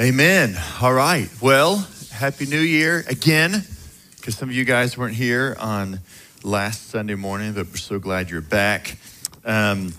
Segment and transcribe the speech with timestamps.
[0.00, 0.56] Amen.
[0.80, 1.28] All right.
[1.40, 3.64] Well, Happy New Year again,
[4.14, 5.98] because some of you guys weren't here on
[6.44, 8.96] last Sunday morning, but we're so glad you're back.
[9.44, 9.92] Um,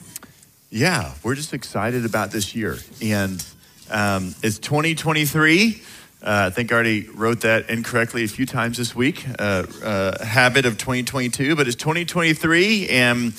[0.69, 2.77] yeah, we're just excited about this year.
[3.01, 3.45] And
[3.91, 5.83] um, it's 2023.
[6.23, 9.25] Uh, I think I already wrote that incorrectly a few times this week.
[9.37, 12.87] Uh, uh, habit of 2022, but it's 2023.
[12.87, 13.33] And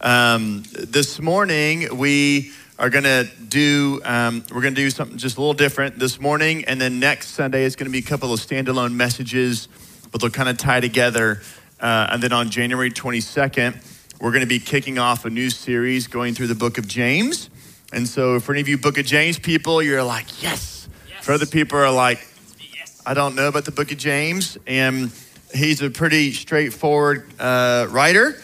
[0.00, 5.36] um, this morning we are going to do um, we're going to do something just
[5.36, 8.32] a little different this morning and then next sunday is going to be a couple
[8.32, 9.68] of standalone messages
[10.12, 11.40] but they'll kind of tie together
[11.80, 13.76] uh, and then on january 22nd
[14.20, 17.48] we're going to be kicking off a new series going through the book of james
[17.92, 21.24] and so for any of you book of james people you're like yes, yes.
[21.24, 22.26] for other people are like
[22.74, 23.00] yes.
[23.06, 25.10] i don't know about the book of james and
[25.54, 28.36] he's a pretty straightforward uh, writer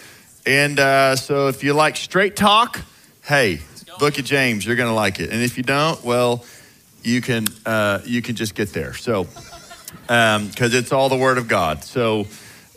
[0.47, 2.81] and uh, so if you like straight talk
[3.25, 3.61] hey
[4.03, 5.31] Book of James, you're going to like it.
[5.31, 6.45] And if you don't, well,
[7.05, 8.95] you can uh, you can just get there.
[8.95, 9.29] So,
[10.09, 11.85] because um, it's all the Word of God.
[11.85, 12.27] So,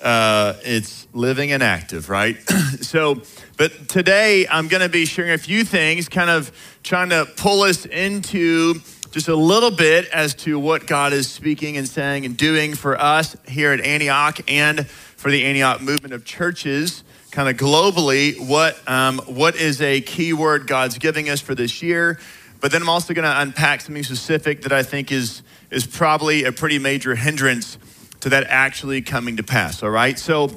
[0.03, 2.37] uh, it's living and active, right?
[2.81, 3.23] so,
[3.57, 6.51] but today I'm going to be sharing a few things, kind of
[6.83, 8.75] trying to pull us into
[9.09, 13.01] just a little bit as to what God is speaking and saying and doing for
[13.01, 17.03] us here at Antioch and for the Antioch movement of churches
[17.35, 21.83] kind of globally what, um, what is a key word God's giving us for this
[21.83, 22.17] year.
[22.61, 26.45] But then I'm also going to unpack something specific that I think is, is probably
[26.45, 27.77] a pretty major hindrance
[28.21, 29.83] to that actually coming to pass.
[29.83, 30.17] All right.
[30.17, 30.49] So,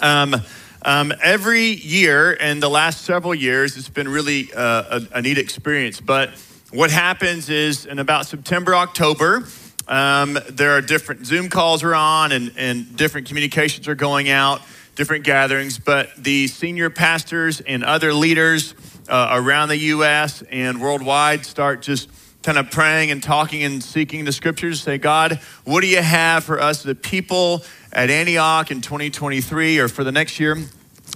[0.00, 0.36] um,
[0.84, 5.38] um, every year and the last several years, it's been really uh, a, a, neat
[5.38, 6.00] experience.
[6.00, 6.30] But
[6.70, 9.42] what happens is in about September, October,
[9.88, 14.62] um, there are different Zoom calls are on and, and different communications are going out
[14.94, 18.74] different gatherings, but the senior pastors and other leaders
[19.08, 20.42] uh, around the U.S.
[20.50, 22.10] and worldwide start just
[22.42, 24.80] kind of praying and talking and seeking the scriptures.
[24.80, 29.88] Say, God, what do you have for us, the people at Antioch in 2023 or
[29.88, 30.56] for the next year?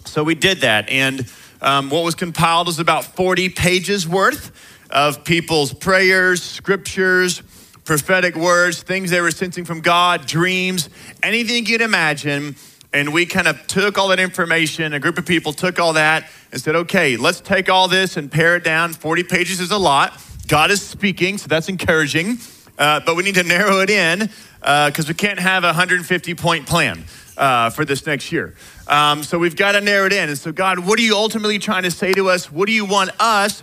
[0.05, 0.89] So we did that.
[0.89, 4.53] And um, what was compiled was about 40 pages worth
[4.91, 7.43] of people's prayers, scriptures,
[7.85, 10.89] prophetic words, things they were sensing from God, dreams,
[11.23, 12.57] anything you'd imagine
[12.97, 16.27] and we kind of took all that information, a group of people took all that
[16.51, 18.95] and said, okay, let's take all this and pare it down.
[18.95, 20.19] 40 pages is a lot.
[20.49, 22.39] God is speaking, so that's encouraging.
[22.79, 24.31] Uh, but we need to narrow it in
[24.61, 27.05] because uh, we can't have a 150 point plan
[27.37, 28.55] uh, for this next year.
[28.89, 30.31] Um, so we've got to narrow it in.
[30.31, 32.51] And so, God, what are you ultimately trying to say to us?
[32.51, 33.63] What do you want us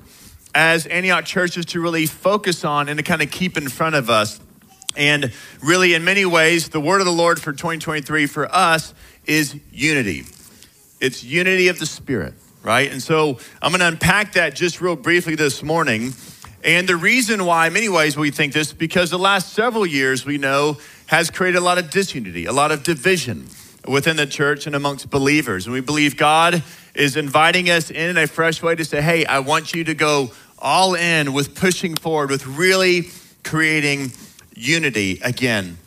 [0.54, 4.12] as Antioch churches to really focus on and to kind of keep in front of
[4.12, 4.40] us?
[4.96, 5.34] And
[5.64, 8.94] really, in many ways, the word of the Lord for 2023 for us
[9.26, 10.26] is unity.
[11.00, 12.92] It's unity of the Spirit, right?
[12.92, 16.14] And so I'm going to unpack that just real briefly this morning.
[16.64, 20.26] And the reason why, in many ways, we think this, because the last several years
[20.26, 23.48] we know has created a lot of disunity, a lot of division
[23.86, 25.66] within the church and amongst believers.
[25.66, 26.64] And we believe God
[26.96, 30.32] is inviting us in a fresh way to say, hey, I want you to go
[30.58, 33.10] all in with pushing forward, with really
[33.44, 34.14] creating
[34.56, 35.78] unity again.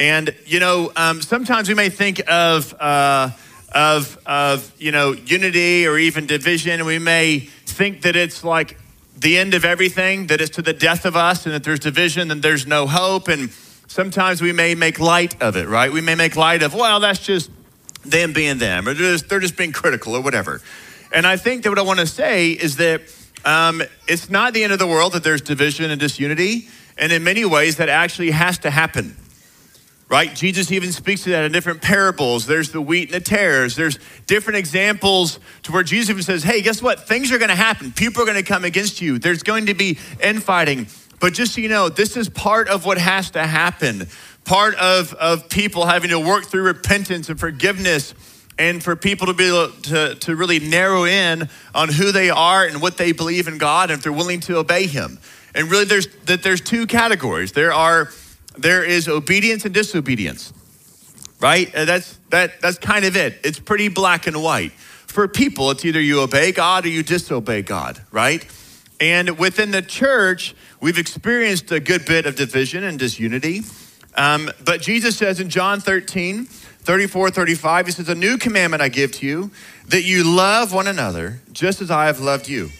[0.00, 3.30] And, you know, um, sometimes we may think of, uh,
[3.70, 8.78] of, of, you know, unity or even division, and we may think that it's like
[9.18, 12.28] the end of everything, that it's to the death of us, and that there's division,
[12.28, 13.28] then there's no hope.
[13.28, 13.50] And
[13.88, 15.92] sometimes we may make light of it, right?
[15.92, 17.50] We may make light of, well, that's just
[18.02, 20.62] them being them, or they're just, they're just being critical or whatever.
[21.12, 23.02] And I think that what I want to say is that
[23.44, 26.68] um, it's not the end of the world that there's division and disunity.
[26.96, 29.16] And in many ways, that actually has to happen
[30.10, 30.34] right?
[30.34, 32.44] Jesus even speaks to that in different parables.
[32.44, 33.76] There's the wheat and the tares.
[33.76, 37.06] There's different examples to where Jesus even says, hey, guess what?
[37.06, 37.92] Things are going to happen.
[37.92, 39.20] People are going to come against you.
[39.20, 40.88] There's going to be infighting.
[41.20, 44.08] But just so you know, this is part of what has to happen.
[44.44, 48.12] Part of, of people having to work through repentance and forgiveness
[48.58, 52.64] and for people to be able to, to really narrow in on who they are
[52.64, 55.18] and what they believe in God and if they're willing to obey him.
[55.54, 57.52] And really there's that there's two categories.
[57.52, 58.10] There are
[58.60, 60.52] there is obedience and disobedience,
[61.40, 61.72] right?
[61.72, 63.40] That's, that, that's kind of it.
[63.44, 64.72] It's pretty black and white.
[64.72, 68.46] For people, it's either you obey God or you disobey God, right?
[69.00, 73.62] And within the church, we've experienced a good bit of division and disunity.
[74.14, 78.88] Um, but Jesus says in John 13, 34, 35, he says, A new commandment I
[78.88, 79.50] give to you,
[79.88, 82.70] that you love one another just as I have loved you.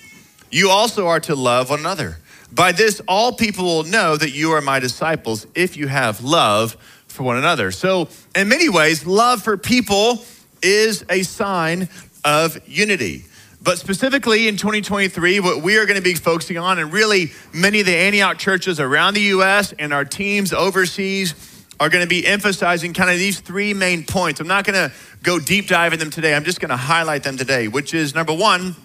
[0.50, 2.18] You also are to love one another.
[2.52, 6.76] By this, all people will know that you are my disciples if you have love
[7.06, 7.70] for one another.
[7.70, 10.24] So, in many ways, love for people
[10.62, 11.88] is a sign
[12.24, 13.24] of unity.
[13.62, 17.80] But specifically in 2023, what we are going to be focusing on, and really many
[17.80, 19.74] of the Antioch churches around the U.S.
[19.78, 21.34] and our teams overseas
[21.78, 24.40] are going to be emphasizing kind of these three main points.
[24.40, 26.34] I'm not going to go deep dive in them today.
[26.34, 28.76] I'm just going to highlight them today, which is number one,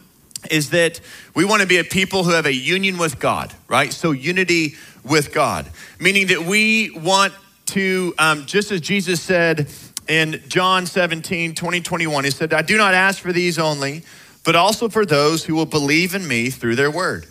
[0.52, 1.00] is that
[1.34, 3.92] we want to be a people who have a union with God, right?
[3.92, 5.68] So, unity with God,
[6.00, 7.34] meaning that we want
[7.68, 9.68] to, um, just as Jesus said
[10.08, 14.04] in John 17, 20, 21, he said, I do not ask for these only,
[14.44, 17.26] but also for those who will believe in me through their word,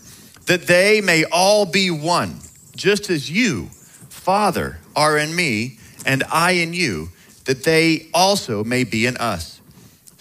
[0.46, 2.40] that they may all be one,
[2.76, 3.66] just as you,
[4.08, 7.10] Father, are in me, and I in you,
[7.44, 9.53] that they also may be in us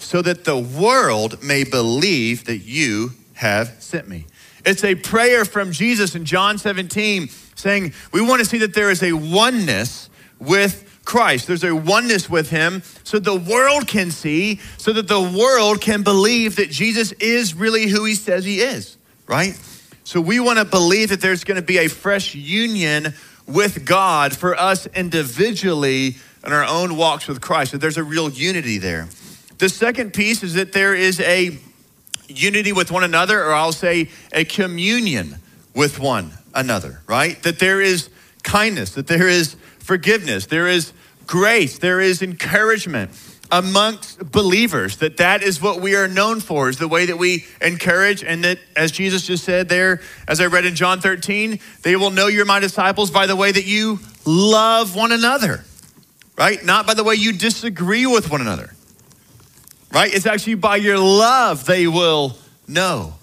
[0.04, 4.26] so that the world may believe that you have sent me.
[4.64, 8.90] It's a prayer from Jesus in John 17 saying, We want to see that there
[8.90, 10.08] is a oneness
[10.38, 11.46] with Christ.
[11.46, 16.02] There's a oneness with him so the world can see, so that the world can
[16.02, 18.96] believe that Jesus is really who he says he is,
[19.26, 19.58] right?
[20.04, 23.14] So we want to believe that there's going to be a fresh union
[23.46, 26.16] with God for us individually
[26.46, 27.72] in our own walks with Christ.
[27.72, 29.08] So there's a real unity there.
[29.58, 31.58] The second piece is that there is a
[32.28, 35.36] unity with one another, or I'll say a communion
[35.74, 37.40] with one another, right?
[37.42, 38.08] That there is
[38.42, 40.92] kindness, that there is forgiveness, there is
[41.26, 43.10] grace, there is encouragement
[43.50, 47.44] amongst believers that that is what we are known for is the way that we
[47.60, 51.94] encourage and that as jesus just said there as i read in john 13 they
[51.94, 55.62] will know you're my disciples by the way that you love one another
[56.38, 58.73] right not by the way you disagree with one another
[59.94, 60.12] right?
[60.12, 62.36] It's actually by your love they will
[62.66, 63.14] know.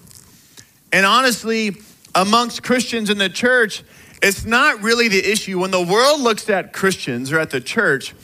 [0.92, 1.76] And honestly,
[2.14, 3.84] amongst Christians in the church,
[4.22, 5.60] it's not really the issue.
[5.60, 8.14] When the world looks at Christians or at the church,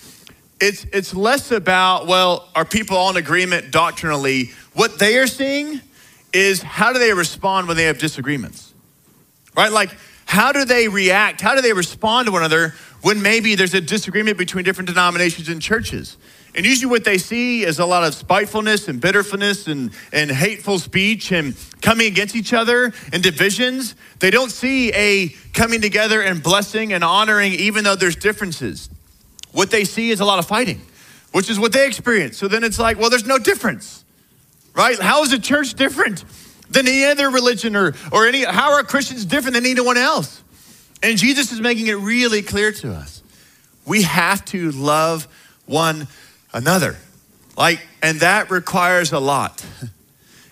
[0.60, 4.50] it's, it's less about, well, are people all in agreement doctrinally?
[4.72, 5.80] What they are seeing
[6.32, 8.74] is how do they respond when they have disagreements?
[9.54, 9.72] Right?
[9.72, 9.90] Like,
[10.24, 11.40] how do they react?
[11.40, 15.48] How do they respond to one another when maybe there's a disagreement between different denominations
[15.48, 16.16] and churches?
[16.58, 20.81] And usually, what they see is a lot of spitefulness and bitterness and, and hateful
[20.81, 23.94] speech and coming against each other and divisions.
[24.19, 28.90] They don't see a coming together and blessing and honoring, even though there's differences.
[29.52, 30.81] What they see is a lot of fighting,
[31.31, 32.37] which is what they experience.
[32.37, 34.04] So then it's like, well, there's no difference,
[34.75, 34.99] right?
[34.99, 36.25] How is a church different
[36.70, 40.43] than any other religion or, or any, how are Christians different than anyone else?
[41.04, 43.22] And Jesus is making it really clear to us.
[43.87, 45.28] We have to love
[45.66, 46.27] one another.
[47.56, 49.64] Like, and that requires a lot.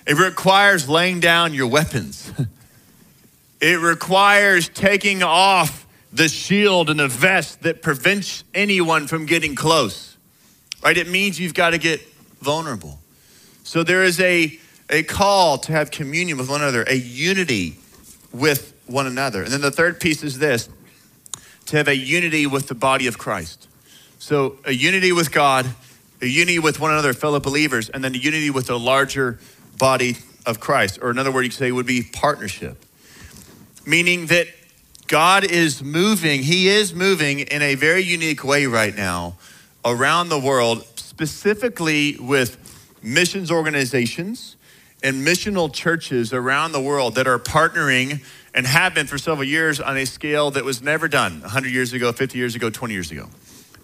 [0.09, 2.31] It requires laying down your weapons.
[3.61, 10.17] It requires taking off the shield and the vest that prevents anyone from getting close.
[10.83, 10.97] Right?
[10.97, 12.01] It means you've got to get
[12.41, 12.99] vulnerable.
[13.65, 14.59] So there is a,
[14.91, 17.79] a call to have communion with one another, a unity
[18.33, 19.43] with one another.
[19.43, 20.69] And then the third piece is this
[21.67, 23.67] to have a unity with the body of Christ.
[24.19, 25.67] So a unity with God
[26.21, 29.39] a unity with one another, fellow believers, and then a unity with the larger
[29.79, 30.99] body of Christ.
[31.03, 32.85] Or another word you could say would be partnership,
[33.85, 34.49] meaning that
[35.07, 39.37] God is moving, He is moving in a very unique way right now
[39.85, 42.59] around the world, specifically with
[43.03, 44.57] missions organizations
[45.03, 48.25] and missional churches around the world that are partnering
[48.55, 51.93] and have been for several years on a scale that was never done 100 years
[51.93, 53.29] ago, 50 years ago, 20 years ago.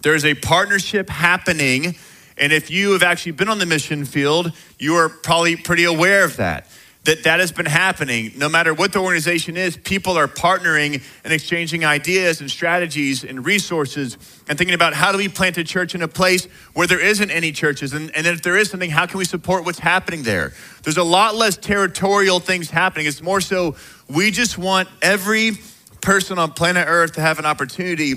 [0.01, 1.95] There's a partnership happening
[2.37, 6.23] and if you have actually been on the mission field, you are probably pretty aware
[6.23, 6.67] of that.
[7.05, 8.31] That that has been happening.
[8.37, 13.45] No matter what the organization is, people are partnering and exchanging ideas and strategies and
[13.45, 17.01] resources and thinking about how do we plant a church in a place where there
[17.01, 17.91] isn't any churches?
[17.91, 20.53] And, and if there is something, how can we support what's happening there?
[20.83, 23.05] There's a lot less territorial things happening.
[23.05, 23.75] It's more so
[24.07, 25.57] we just want every
[25.99, 28.15] person on planet Earth to have an opportunity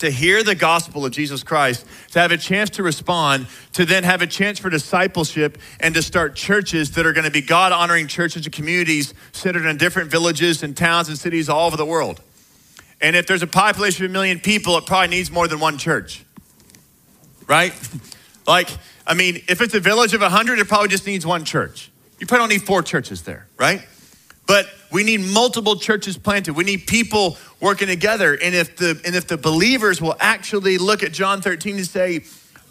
[0.00, 4.04] to hear the gospel of Jesus Christ, to have a chance to respond, to then
[4.04, 7.72] have a chance for discipleship and to start churches that are going to be God
[7.72, 11.86] honoring churches and communities centered in different villages and towns and cities all over the
[11.86, 12.20] world.
[13.00, 15.78] And if there's a population of a million people, it probably needs more than one
[15.78, 16.24] church,
[17.46, 17.72] right?
[18.46, 18.68] like,
[19.06, 21.90] I mean, if it's a village of 100, it probably just needs one church.
[22.18, 23.86] You probably don't need four churches there, right?
[24.46, 26.54] But we need multiple churches planted.
[26.54, 28.34] We need people working together.
[28.34, 32.24] And if the and if the believers will actually look at John 13 and say,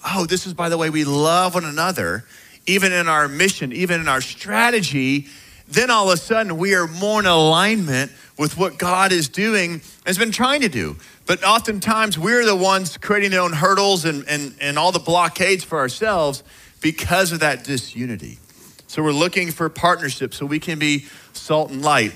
[0.05, 2.25] "Oh, this is by the way we love one another,
[2.67, 5.27] even in our mission, even in our strategy,"
[5.67, 9.81] then all of a sudden we are more in alignment with what God is doing
[10.05, 10.95] has been trying to do.
[11.25, 15.63] But oftentimes we're the ones creating their own hurdles and, and, and all the blockades
[15.63, 16.43] for ourselves
[16.81, 18.39] because of that disunity.
[18.87, 22.13] So we're looking for partnerships so we can be salt and light.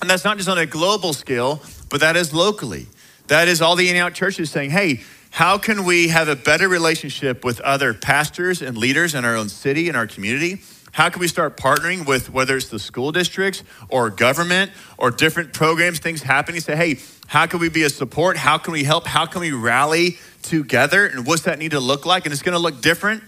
[0.00, 2.86] And that's not just on a global scale, but that is locally.
[3.28, 6.68] That is all the in out churches saying, hey, how can we have a better
[6.68, 10.60] relationship with other pastors and leaders in our own city and our community?
[10.92, 15.52] How can we start partnering with whether it's the school districts or government or different
[15.52, 16.60] programs, things happening?
[16.60, 18.36] Say, hey, how can we be a support?
[18.36, 19.04] How can we help?
[19.04, 21.04] How can we rally together?
[21.04, 22.26] And what's that need to look like?
[22.26, 23.24] And it's going to look different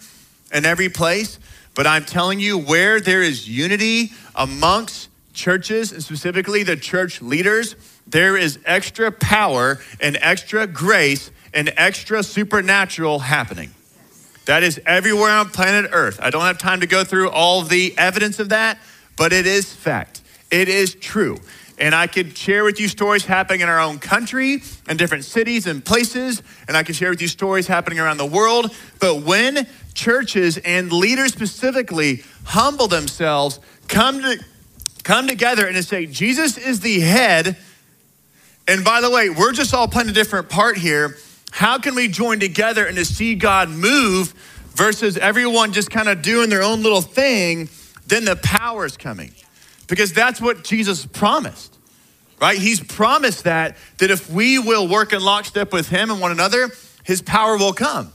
[0.52, 1.40] in every place.
[1.74, 7.76] But I'm telling you, where there is unity amongst churches, and specifically the church leaders,
[8.06, 13.70] there is extra power and extra grace and extra supernatural happening.
[14.46, 16.18] That is everywhere on planet Earth.
[16.20, 18.78] I don't have time to go through all the evidence of that,
[19.16, 20.22] but it is fact.
[20.50, 21.38] It is true.
[21.78, 25.66] And I could share with you stories happening in our own country and different cities
[25.66, 28.74] and places, and I can share with you stories happening around the world.
[28.98, 34.38] But when churches and leaders specifically humble themselves, come to
[35.06, 37.56] come together and to say, Jesus is the head.
[38.66, 41.16] And by the way, we're just all playing a different part here.
[41.52, 44.34] How can we join together and to see God move
[44.74, 47.68] versus everyone just kind of doing their own little thing?
[48.08, 49.32] Then the power is coming.
[49.86, 51.78] Because that's what Jesus promised,
[52.40, 52.58] right?
[52.58, 56.70] He's promised that, that if we will work in lockstep with Him and one another,
[57.04, 58.12] His power will come.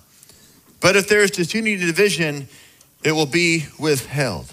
[0.81, 2.49] But if there is disunity and division,
[3.01, 4.51] it will be withheld.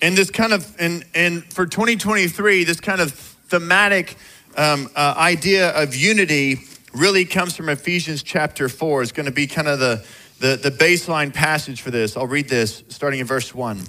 [0.00, 4.16] And this kind of, and, and for 2023, this kind of thematic
[4.56, 6.60] um, uh, idea of unity
[6.94, 9.02] really comes from Ephesians chapter 4.
[9.02, 10.04] It's going to be kind of the,
[10.40, 12.16] the, the baseline passage for this.
[12.16, 13.82] I'll read this starting in verse 1.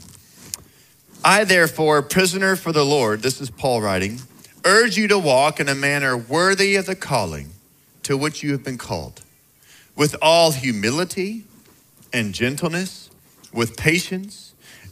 [1.24, 4.20] I, therefore, prisoner for the Lord, this is Paul writing,
[4.66, 7.50] urge you to walk in a manner worthy of the calling
[8.04, 9.22] to which you have been called,
[9.96, 11.44] with all humility
[12.14, 13.10] and gentleness,
[13.54, 14.49] with patience,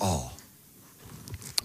[0.00, 0.32] all.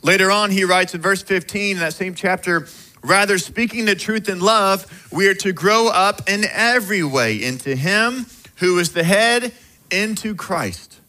[0.01, 2.67] Later on, he writes in verse 15 in that same chapter,
[3.03, 7.75] rather speaking the truth in love, we are to grow up in every way into
[7.75, 8.27] him
[8.57, 9.51] who is the head,
[9.91, 10.99] into Christ.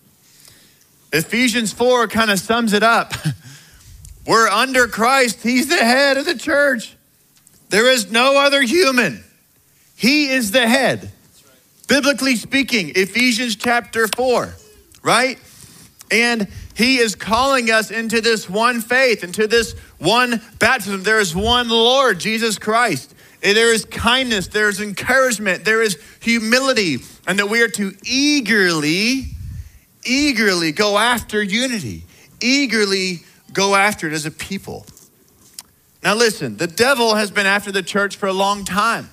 [1.13, 3.15] Ephesians 4 kind of sums it up.
[4.27, 6.97] We're under Christ, he's the head of the church.
[7.69, 9.25] There is no other human.
[9.97, 11.13] He is the head.
[11.89, 14.55] Biblically speaking, Ephesians chapter 4,
[15.03, 15.39] right?
[16.11, 21.03] And he is calling us into this one faith, into this one baptism.
[21.03, 23.15] There is one Lord, Jesus Christ.
[23.41, 29.29] There is kindness, there is encouragement, there is humility, and that we are to eagerly,
[30.05, 32.05] eagerly go after unity,
[32.43, 33.21] eagerly
[33.55, 34.85] go after it as a people.
[36.03, 39.09] Now, listen, the devil has been after the church for a long time,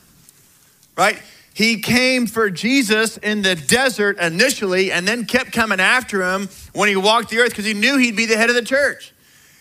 [0.98, 1.22] right?
[1.54, 6.90] He came for Jesus in the desert initially and then kept coming after him when
[6.90, 9.14] he walked the earth because he knew he'd be the head of the church.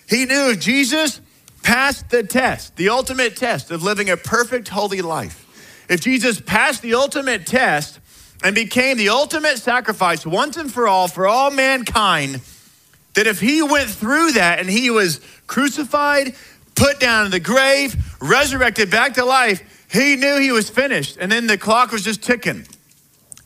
[0.08, 1.20] He knew Jesus
[1.62, 5.42] passed the test, the ultimate test of living a perfect, holy life,
[5.88, 8.00] if Jesus passed the ultimate test
[8.42, 12.40] and became the ultimate sacrifice once and for all for all mankind,
[13.14, 16.34] that if he went through that and he was crucified,
[16.74, 21.30] put down in the grave, resurrected back to life, he knew he was finished, and
[21.30, 22.66] then the clock was just ticking.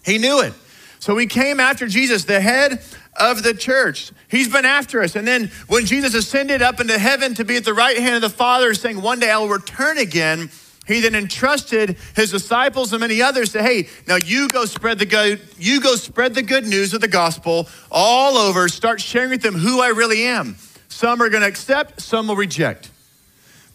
[0.04, 0.54] He knew it.
[1.00, 2.82] So he came after Jesus, the head
[3.18, 4.12] of the church.
[4.28, 5.16] He's been after us.
[5.16, 8.22] And then when Jesus ascended up into heaven to be at the right hand of
[8.22, 10.50] the Father, saying, One day I'll return again,
[10.86, 15.06] he then entrusted his disciples and many others to, hey, now you go spread the
[15.06, 18.68] good, you go spread the good news of the gospel all over.
[18.68, 20.56] Start sharing with them who I really am.
[20.88, 22.90] Some are going to accept, some will reject.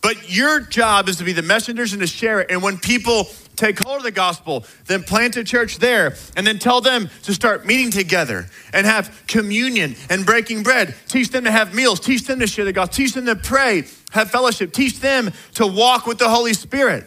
[0.02, 2.50] But your job is to be the messengers and to share it.
[2.50, 6.58] And when people take hold of the gospel, then plant a church there, and then
[6.58, 10.96] tell them to start meeting together and have communion and breaking bread.
[11.08, 13.84] Teach them to have meals, teach them to share the gospel, teach them to pray,
[14.12, 17.06] have fellowship, teach them to walk with the Holy Spirit.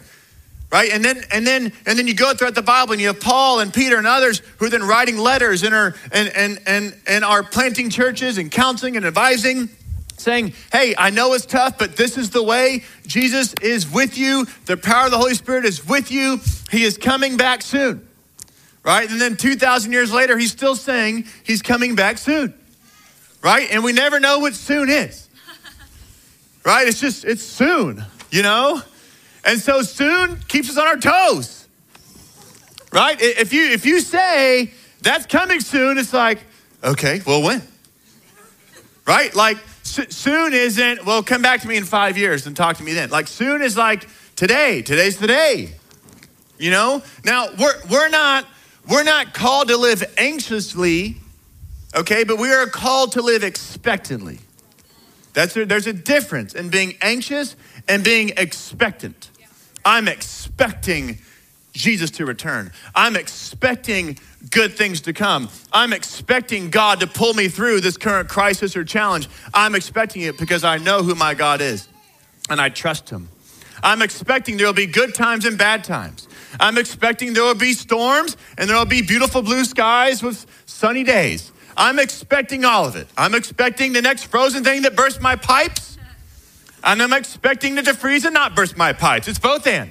[0.71, 0.91] Right?
[0.91, 3.61] And then and then and then you go throughout the Bible and you have Paul
[3.61, 7.25] and Peter and others who are then writing letters and are and and and, and
[7.25, 9.69] are planting churches and counseling and advising
[10.17, 12.85] saying, Hey, I know it's tough, but this is the way.
[13.07, 14.47] Jesus is with you.
[14.67, 16.41] The power of the Holy Spirit is with you.
[16.71, 18.07] He is coming back soon.
[18.83, 19.11] right?
[19.11, 22.55] And then 2,000 years later, he's still saying he's coming back soon,
[23.43, 23.69] right?
[23.71, 25.29] And we never know what soon is,
[26.65, 26.87] right?
[26.87, 28.83] It's just, it's soon, you know?
[29.45, 31.67] And so soon keeps us on our toes,
[32.93, 33.17] right?
[33.21, 36.39] If you, if you say that's coming soon, it's like,
[36.83, 37.63] okay, well, when?
[39.07, 39.35] Right?
[39.35, 39.59] Like,
[39.95, 43.11] soon isn't, well, come back to me in five years and talk to me then.
[43.11, 44.83] Like, soon is like today.
[44.83, 45.73] Today's the day.
[46.59, 47.03] You know?
[47.25, 48.47] Now, we're, we're not
[48.89, 51.17] we're not called to live anxiously,
[51.95, 54.41] okay, but we are called to live expectantly.
[55.33, 57.57] That's a, there's a difference in being anxious
[57.89, 59.31] and being expectant.
[59.87, 61.19] I'm expecting
[61.75, 62.73] Jesus to return.
[62.95, 64.19] I'm expecting
[64.51, 65.49] good things to come.
[65.73, 69.29] I'm expecting God to pull me through this current crisis or challenge.
[69.53, 71.89] I'm expecting it because I know who my God is
[72.49, 73.29] and I trust him.
[73.83, 76.29] I'm expecting there will be good times and bad times.
[76.61, 81.03] I'm expecting there will be storms and there will be beautiful blue skies with sunny
[81.03, 81.51] days.
[81.77, 83.09] I'm expecting all of it.
[83.19, 85.99] I'm expecting the next frozen thing that bursts my pipes.
[86.85, 89.27] And I'm expecting it to freeze and not burst my pipes.
[89.27, 89.91] It's both and.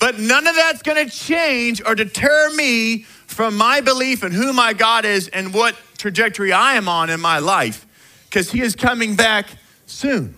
[0.00, 4.52] But none of that's going to change or deter me from my belief in who
[4.52, 7.86] my God is and what trajectory I am on in my life
[8.24, 9.46] because He is coming back
[9.86, 10.34] soon.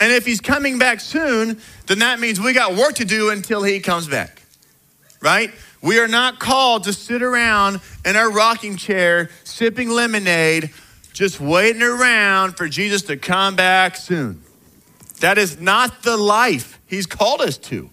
[0.00, 3.62] And if He's coming back soon, then that means we got work to do until
[3.62, 4.40] He comes back
[5.24, 5.50] right?
[5.82, 10.70] We are not called to sit around in our rocking chair sipping lemonade,
[11.14, 14.42] just waiting around for Jesus to come back soon.
[15.20, 17.88] That is not the life He's called us to,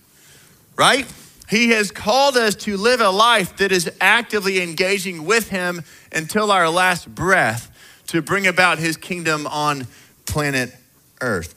[0.75, 1.12] right?
[1.50, 6.51] He has called us to live a life that is actively engaging with Him until
[6.51, 7.70] our last breath
[8.08, 9.88] to bring about His kingdom on
[10.25, 10.75] planet
[11.20, 11.56] Earth.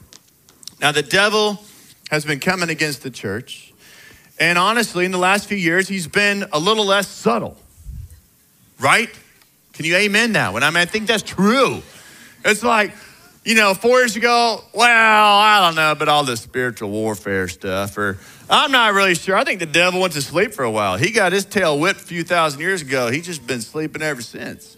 [0.81, 1.63] Now, the devil
[2.11, 3.73] has been coming against the church.
[4.39, 7.57] And honestly, in the last few years, he's been a little less subtle,
[8.79, 9.09] right?
[9.73, 10.53] Can you amen that?
[10.53, 11.81] And I mean, I think that's true.
[12.43, 12.93] It's like,
[13.45, 17.97] you know, four years ago, well, I don't know about all this spiritual warfare stuff,
[17.97, 18.17] or
[18.49, 19.37] I'm not really sure.
[19.37, 20.97] I think the devil went to sleep for a while.
[20.97, 23.09] He got his tail whipped a few thousand years ago.
[23.09, 24.75] He's just been sleeping ever since.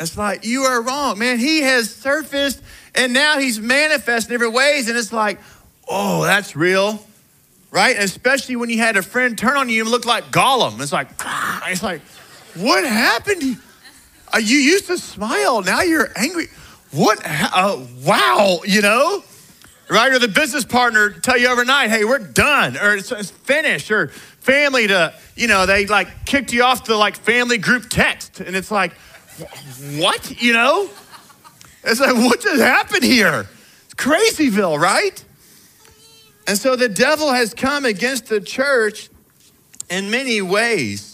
[0.00, 1.38] It's like, you are wrong, man.
[1.38, 2.62] He has surfaced
[2.94, 4.88] and now he's manifest in different ways.
[4.88, 5.38] And it's like,
[5.86, 7.04] oh, that's real
[7.72, 7.96] right?
[7.98, 10.80] especially when you had a friend turn on you and look like Gollum.
[10.80, 11.08] It's like,
[11.66, 12.02] it's like,
[12.54, 13.58] what happened?
[14.32, 16.46] Uh, you used to smile, now you're angry.
[16.92, 17.20] What?
[17.24, 19.24] Uh, wow, you know?
[19.88, 20.12] Right?
[20.12, 24.08] Or the business partner tell you overnight, hey, we're done, or it's, it's finished, or
[24.08, 28.40] family to, you know, they like kicked you off the like family group text.
[28.40, 28.92] And it's like,
[29.96, 30.40] what?
[30.40, 30.88] You know?
[31.84, 33.48] It's like, what just happened here?
[33.86, 35.24] It's Crazyville, right?
[36.46, 39.08] And so the devil has come against the church
[39.88, 41.11] in many ways.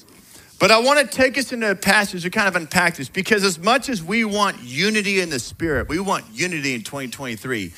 [0.58, 3.44] But I want to take us into a passage to kind of unpack this because
[3.44, 7.72] as much as we want unity in the spirit, we want unity in 2023.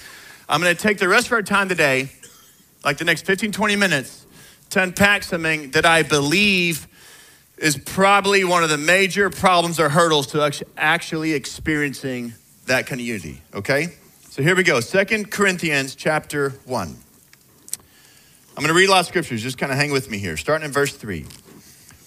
[0.49, 2.11] I'm going to take the rest of our time today,
[2.85, 4.27] like the next 15, 20 minutes,
[4.71, 6.89] to unpack something that I believe
[7.59, 12.33] is probably one of the major problems or hurdles to actually experiencing
[12.67, 13.89] that kind of unity, okay?
[14.31, 14.81] So here we go.
[14.81, 16.89] Second Corinthians chapter 1.
[16.89, 16.97] I'm
[18.57, 19.43] going to read a lot of scriptures.
[19.43, 20.37] Just kind of hang with me here.
[20.37, 21.27] Starting in verse 3.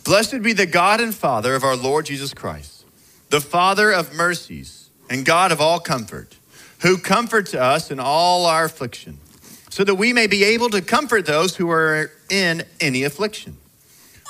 [0.03, 2.83] Blessed be the God and Father of our Lord Jesus Christ,
[3.29, 6.35] the Father of mercies and God of all comfort,
[6.81, 9.19] who comforts us in all our affliction,
[9.69, 13.55] so that we may be able to comfort those who are in any affliction,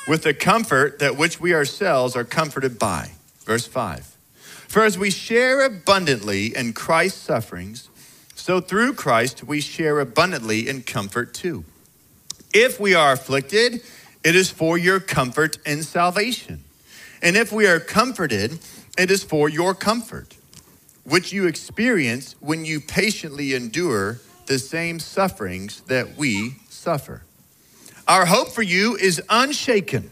[0.07, 3.11] with the comfort that which we ourselves are comforted by.
[3.39, 4.15] Verse 5.
[4.67, 7.89] For as we share abundantly in Christ's sufferings,
[8.35, 11.65] so through Christ we share abundantly in comfort too.
[12.53, 13.81] If we are afflicted,
[14.23, 16.63] it is for your comfort and salvation.
[17.21, 18.59] And if we are comforted,
[18.97, 20.35] it is for your comfort,
[21.03, 27.23] which you experience when you patiently endure the same sufferings that we suffer.
[28.07, 30.09] Our hope for you is unshaken.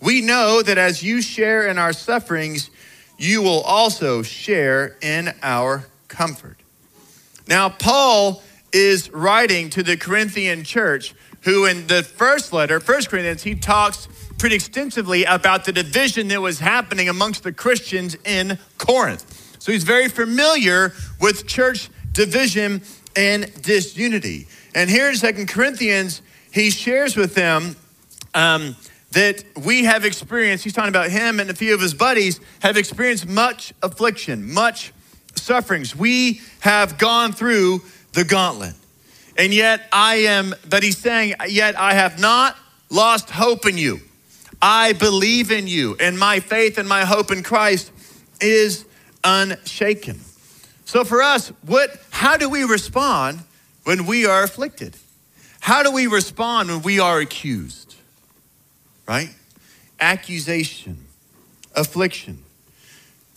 [0.00, 2.70] We know that as you share in our sufferings,
[3.18, 6.56] you will also share in our comfort.
[7.46, 13.42] Now, Paul is writing to the Corinthian church who in the first letter, First Corinthians,
[13.42, 19.56] he talks pretty extensively about the division that was happening amongst the Christians in Corinth.
[19.58, 22.82] So he's very familiar with church division
[23.16, 24.48] and disunity.
[24.74, 26.22] And here in Second Corinthians,
[26.52, 27.76] he shares with them
[28.34, 28.76] um,
[29.12, 32.76] that we have experienced, he's talking about him and a few of his buddies, have
[32.76, 34.92] experienced much affliction, much
[35.34, 35.94] sufferings.
[35.96, 38.74] We have gone through the gauntlet.
[39.40, 42.58] And yet I am, but he's saying, yet I have not
[42.90, 44.00] lost hope in you.
[44.60, 47.90] I believe in you, and my faith and my hope in Christ
[48.42, 48.84] is
[49.24, 50.20] unshaken.
[50.84, 53.40] So for us, what how do we respond
[53.84, 54.94] when we are afflicted?
[55.60, 57.94] How do we respond when we are accused?
[59.08, 59.34] Right?
[60.00, 61.06] Accusation,
[61.74, 62.44] affliction.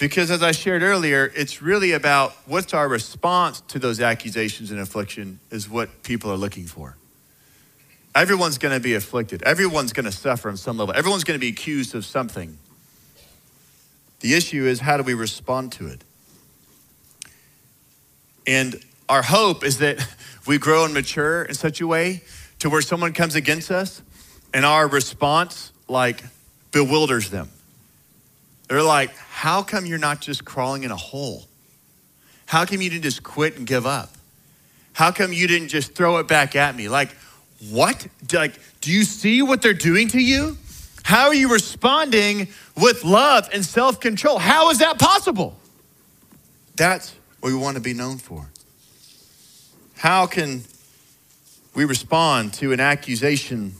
[0.03, 4.81] Because as I shared earlier, it's really about what's our response to those accusations and
[4.81, 6.97] affliction is what people are looking for.
[8.13, 9.41] Everyone's going to be afflicted.
[9.43, 10.93] Everyone's going to suffer on some level.
[10.93, 12.57] Everyone's going to be accused of something.
[14.19, 16.03] The issue is how do we respond to it?
[18.45, 20.05] And our hope is that
[20.45, 22.23] we grow and mature in such a way
[22.59, 24.01] to where someone comes against us
[24.53, 26.21] and our response like
[26.73, 27.47] bewilders them.
[28.73, 31.43] They're like, how come you're not just crawling in a hole?
[32.47, 34.09] How come you didn't just quit and give up?
[34.93, 36.89] How come you didn't just throw it back at me?
[36.89, 37.11] Like,
[37.69, 38.07] what?
[38.33, 40.57] Like, do you see what they're doing to you?
[41.03, 44.39] How are you responding with love and self control?
[44.39, 45.55] How is that possible?
[46.75, 48.49] That's what we want to be known for.
[49.97, 50.63] How can
[51.75, 53.73] we respond to an accusation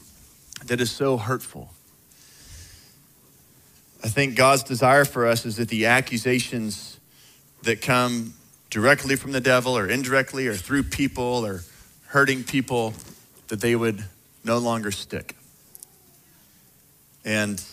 [0.66, 1.73] that is so hurtful?
[4.04, 7.00] I think God's desire for us is that the accusations
[7.62, 8.34] that come
[8.68, 11.62] directly from the devil or indirectly or through people or
[12.08, 12.92] hurting people
[13.48, 14.04] that they would
[14.44, 15.34] no longer stick.
[17.24, 17.64] And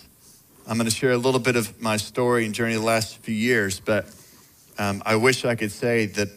[0.65, 3.35] I'm going to share a little bit of my story and journey the last few
[3.35, 4.05] years, but
[4.77, 6.29] um, I wish I could say that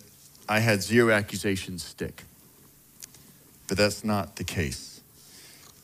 [0.49, 2.25] I had zero accusations stick.
[3.69, 5.01] But that's not the case.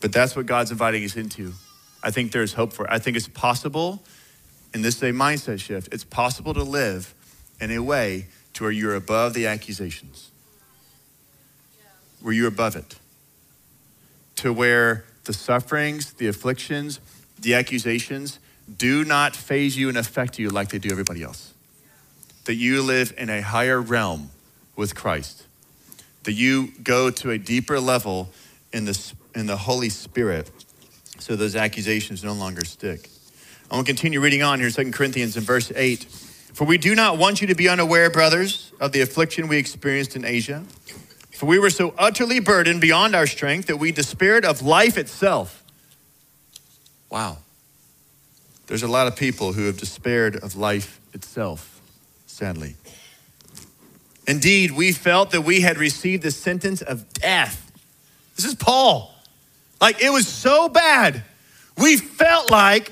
[0.01, 1.53] But that's what God's inviting us into.
[2.03, 2.91] I think there's hope for it.
[2.91, 4.03] I think it's possible,
[4.73, 7.13] and this is a mindset shift, it's possible to live
[7.59, 10.31] in a way to where you're above the accusations,
[12.21, 12.95] where you're above it
[14.41, 16.99] to where the sufferings, the afflictions,
[17.39, 18.39] the accusations
[18.77, 21.53] do not faze you and affect you like they do everybody else.
[22.45, 24.31] That you live in a higher realm
[24.75, 25.45] with Christ.
[26.23, 28.31] That you go to a deeper level
[28.73, 30.49] in the, in the Holy Spirit
[31.21, 33.09] so those accusations no longer stick.
[33.69, 36.03] I want to continue reading on here, 2 Corinthians in verse 8.
[36.53, 40.15] For we do not want you to be unaware, brothers, of the affliction we experienced
[40.15, 40.63] in Asia
[41.41, 45.63] for we were so utterly burdened beyond our strength that we despaired of life itself.
[47.09, 47.39] Wow.
[48.67, 51.81] There's a lot of people who have despaired of life itself,
[52.27, 52.75] sadly.
[54.27, 57.71] Indeed, we felt that we had received the sentence of death.
[58.35, 59.11] This is Paul.
[59.81, 61.23] Like, it was so bad.
[61.77, 62.91] We felt like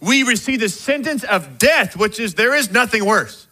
[0.00, 3.46] we received the sentence of death, which is there is nothing worse.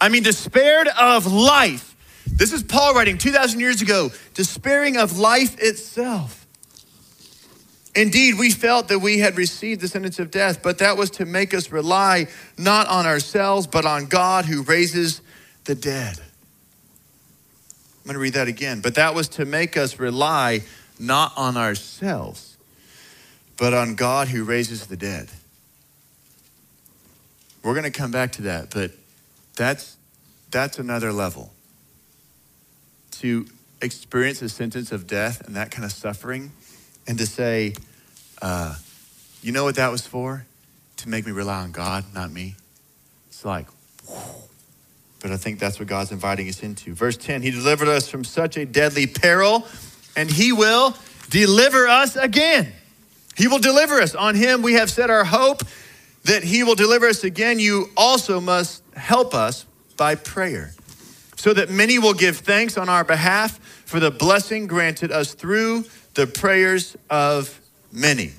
[0.00, 1.96] I mean, despaired of life.
[2.26, 6.46] This is Paul writing 2,000 years ago, despairing of life itself.
[7.94, 11.24] Indeed, we felt that we had received the sentence of death, but that was to
[11.24, 15.20] make us rely not on ourselves, but on God who raises
[15.64, 16.18] the dead.
[16.18, 18.80] I'm going to read that again.
[18.80, 20.62] But that was to make us rely
[21.00, 22.56] not on ourselves,
[23.56, 25.30] but on God who raises the dead.
[27.62, 28.92] We're going to come back to that, but
[29.56, 29.96] that's,
[30.50, 31.52] that's another level
[33.12, 33.46] to
[33.82, 36.52] experience a sentence of death and that kind of suffering
[37.06, 37.74] and to say,
[38.40, 38.74] uh,
[39.42, 40.46] you know what that was for?
[40.98, 42.56] To make me rely on God, not me.
[43.28, 43.66] It's like,
[45.20, 46.94] but I think that's what God's inviting us into.
[46.94, 49.66] Verse 10 He delivered us from such a deadly peril,
[50.16, 50.94] and He will
[51.28, 52.72] deliver us again.
[53.36, 54.14] He will deliver us.
[54.14, 55.62] On Him we have set our hope
[56.24, 57.58] that He will deliver us again.
[57.58, 59.64] You also must help us
[59.96, 60.74] by prayer
[61.36, 65.84] so that many will give thanks on our behalf for the blessing granted us through
[66.14, 68.32] the prayers of many.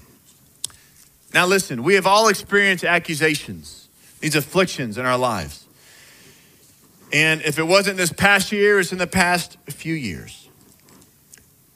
[1.34, 3.88] Now, listen, we have all experienced accusations,
[4.20, 5.66] these afflictions in our lives.
[7.14, 10.41] And if it wasn't this past year, it's in the past few years.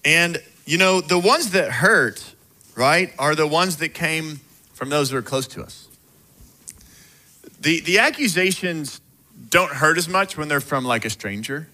[0.06, 2.24] And, you know, the ones that hurt,
[2.76, 4.40] right, are the ones that came
[4.74, 5.88] from those who are close to us.
[7.60, 9.02] The, the accusations
[9.50, 11.68] don't hurt as much when they're from like a stranger,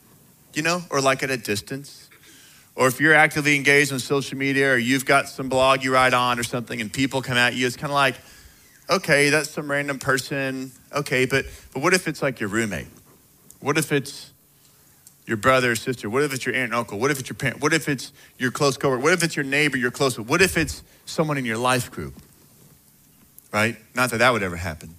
[0.54, 2.10] you know, or like at a distance.
[2.76, 6.14] Or if you're actively engaged on social media or you've got some blog you write
[6.14, 8.16] on or something and people come at you, it's kind of like,
[8.90, 10.72] okay, that's some random person.
[10.94, 12.88] Okay, but but what if it's like your roommate?
[13.60, 14.31] What if it's
[15.26, 16.10] your brother or sister?
[16.10, 17.00] What if it's your aunt and uncle?
[17.00, 17.62] What if it's your parent?
[17.62, 19.02] What if it's your close coworker?
[19.02, 20.28] What if it's your neighbor you're close with?
[20.28, 22.14] What if it's someone in your life group?
[23.54, 23.78] Right?
[23.96, 24.96] Not that that would ever happen.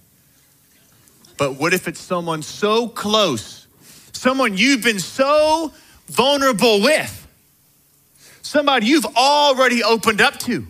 [1.37, 3.67] But what if it's someone so close,
[4.13, 5.73] someone you've been so
[6.07, 7.27] vulnerable with,
[8.41, 10.67] somebody you've already opened up to,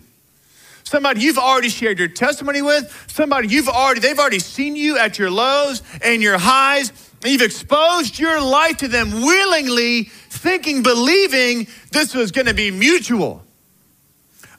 [0.94, 5.18] somebody you've already shared your testimony with, somebody you've already, they've already seen you at
[5.18, 11.66] your lows and your highs, and you've exposed your life to them willingly, thinking, believing
[11.90, 13.42] this was to be mutual.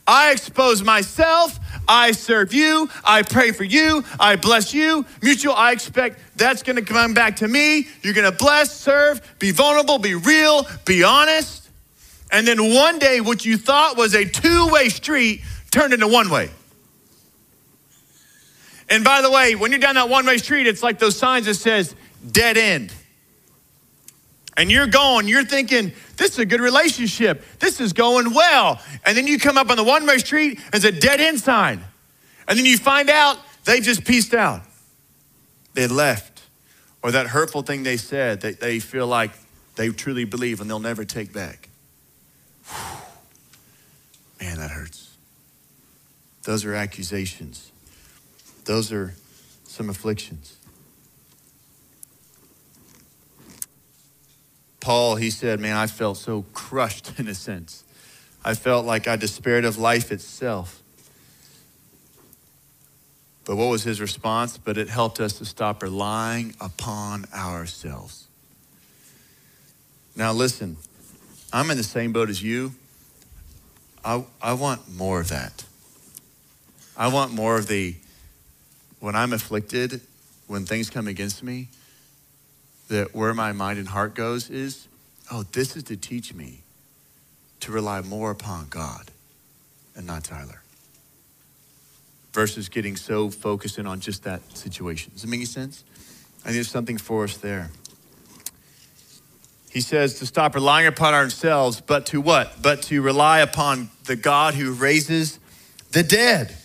[0.06, 1.58] I expose myself.
[1.88, 2.89] I serve you.
[3.06, 4.04] I pray for you.
[4.19, 5.06] I bless you.
[5.21, 7.88] Mutual, I expect that's to come back to me.
[8.02, 11.69] You're to bless, serve, be vulnerable, be real, be honest.
[12.30, 15.41] And then one day, what you thought was a two way street
[15.76, 16.50] turned into one way.
[18.90, 21.48] And by the way, when you're down that one way street, it's like those signs
[21.48, 21.94] that says
[22.32, 22.94] dead end.
[24.56, 27.44] And you're going, you're thinking, this is a good relationship.
[27.60, 28.82] This is going well.
[29.06, 31.42] And then you come up on the one way street, and there's a dead end
[31.42, 31.84] sign.
[32.48, 34.62] And then you find out they just peaced out.
[35.74, 36.44] They left.
[37.04, 39.32] Or that hurtful thing they said that they feel like
[39.76, 41.68] they truly believe and they'll never take back.
[44.40, 45.05] Man, that hurts.
[46.45, 47.71] Those are accusations.
[48.65, 49.15] Those are
[49.65, 50.58] some afflictions.
[54.79, 57.84] Paul, he said, Man, I felt so crushed in a sense.
[58.43, 60.84] I felt like I despaired of life itself.
[63.43, 64.58] But what was his response?
[64.58, 68.27] But it helped us to stop relying upon ourselves.
[70.15, 70.77] Now, listen,
[71.51, 72.73] I'm in the same boat as you.
[74.03, 75.65] I, I want more of that.
[76.97, 77.95] I want more of the,
[78.99, 80.01] when I'm afflicted,
[80.47, 81.67] when things come against me,
[82.88, 84.88] that where my mind and heart goes is,
[85.31, 86.62] oh, this is to teach me
[87.62, 89.12] to rely more upon God
[89.95, 90.62] and not Tyler.
[92.34, 95.12] Versus getting so focused in on just that situation.
[95.13, 95.84] Does it make any sense?
[96.41, 97.71] I think there's something for us there.
[99.71, 102.62] He says to stop relying upon ourselves, but to what?
[102.62, 105.39] But to rely upon the God who raises
[105.91, 106.55] the dead.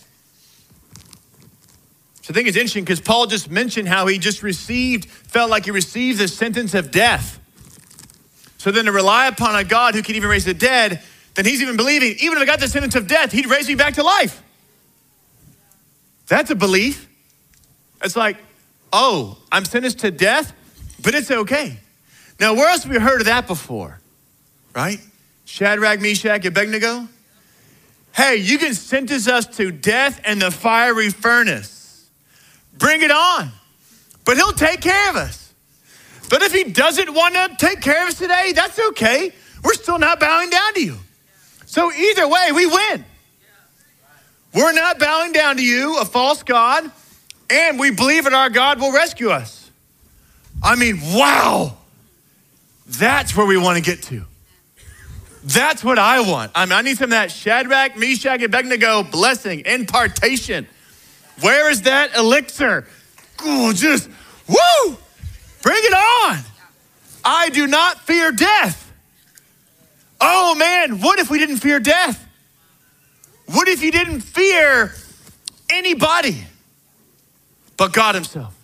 [2.21, 5.65] So I think it's interesting because Paul just mentioned how he just received, felt like
[5.65, 7.39] he received the sentence of death.
[8.57, 11.01] So then to rely upon a God who can even raise the dead,
[11.33, 13.73] then he's even believing, even if I got the sentence of death, he'd raise me
[13.73, 14.43] back to life.
[16.27, 17.09] That's a belief.
[18.03, 18.37] It's like,
[18.93, 20.53] oh, I'm sentenced to death,
[21.01, 21.77] but it's okay.
[22.39, 23.99] Now, where else have we heard of that before?
[24.75, 24.99] Right?
[25.45, 27.07] Shadrach, Meshach, Abednego?
[28.13, 31.80] Hey, you can sentence us to death and the fiery furnace.
[32.77, 33.51] Bring it on.
[34.25, 35.53] But He'll take care of us.
[36.29, 39.33] But if He doesn't want to take care of us today, that's okay.
[39.63, 40.97] We're still not bowing down to you.
[41.65, 43.05] So either way, we win.
[44.53, 46.89] We're not bowing down to you, a false God,
[47.49, 49.69] and we believe that our God will rescue us.
[50.61, 51.77] I mean, wow.
[52.87, 54.25] That's where we want to get to.
[55.43, 56.51] That's what I want.
[56.53, 60.67] I mean, I need some of that Shadrach, Meshach, and Abednego blessing, impartation.
[61.39, 62.85] Where is that elixir?
[63.41, 64.09] Oh, just
[64.47, 64.97] woo!
[65.61, 66.39] Bring it on.
[67.23, 68.91] I do not fear death.
[70.19, 72.27] Oh man, what if we didn't fear death?
[73.47, 74.93] What if you didn't fear
[75.69, 76.43] anybody
[77.77, 78.55] but God Himself?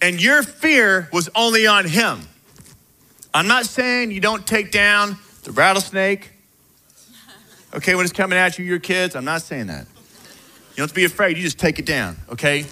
[0.00, 2.20] And your fear was only on Him.
[3.32, 6.30] I'm not saying you don't take down the rattlesnake.
[7.74, 9.86] Okay, when it's coming at you, your kids, I'm not saying that.
[10.82, 12.66] Don't have to be afraid, you just take it down, okay?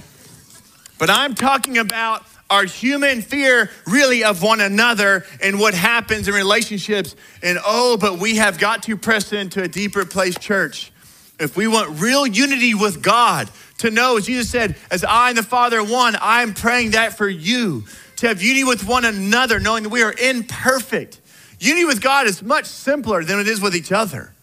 [0.98, 6.34] But I'm talking about our human fear really of one another and what happens in
[6.34, 7.14] relationships.
[7.40, 10.90] And oh, but we have got to press into a deeper place, church.
[11.38, 15.38] If we want real unity with God, to know, as Jesus said, as I and
[15.38, 17.84] the Father are one, I'm praying that for you.
[18.16, 21.20] To have unity with one another, knowing that we are imperfect.
[21.60, 24.34] Unity with God is much simpler than it is with each other,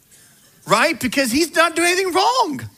[0.66, 0.98] right?
[0.98, 2.70] Because He's not doing anything wrong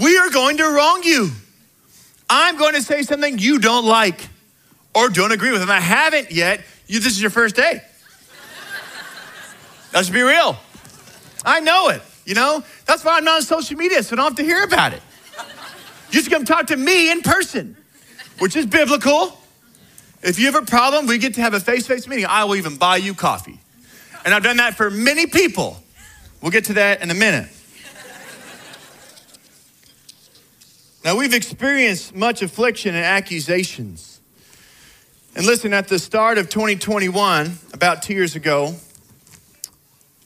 [0.00, 1.30] we are going to wrong you.
[2.28, 4.28] I'm going to say something you don't like
[4.94, 5.62] or don't agree with.
[5.62, 7.82] And I haven't yet, you, this is your first day.
[9.92, 10.56] Let's be real.
[11.44, 12.62] I know it, you know?
[12.86, 15.02] That's why I'm not on social media, so I don't have to hear about it.
[16.10, 17.76] You just come talk to me in person,
[18.38, 19.38] which is biblical.
[20.22, 22.26] If you have a problem, we get to have a face to face meeting.
[22.26, 23.58] I will even buy you coffee.
[24.24, 25.82] And I've done that for many people.
[26.40, 27.48] We'll get to that in a minute.
[31.04, 34.20] Now, we've experienced much affliction and accusations.
[35.34, 38.76] And listen, at the start of 2021, about two years ago,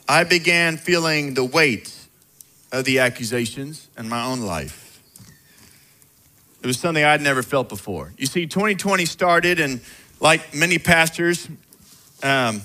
[0.06, 1.94] I began feeling the weight
[2.72, 5.00] of the accusations in my own life.
[6.62, 8.12] It was something I'd never felt before.
[8.18, 9.80] You see, 2020 started, and
[10.20, 11.48] like many pastors,
[12.22, 12.60] um,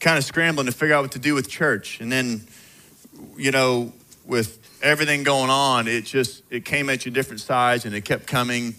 [0.00, 2.00] kind of scrambling to figure out what to do with church.
[2.00, 2.46] And then,
[3.36, 3.92] you know,
[4.24, 8.26] with everything going on, it just it came at you different sides and it kept
[8.26, 8.74] coming.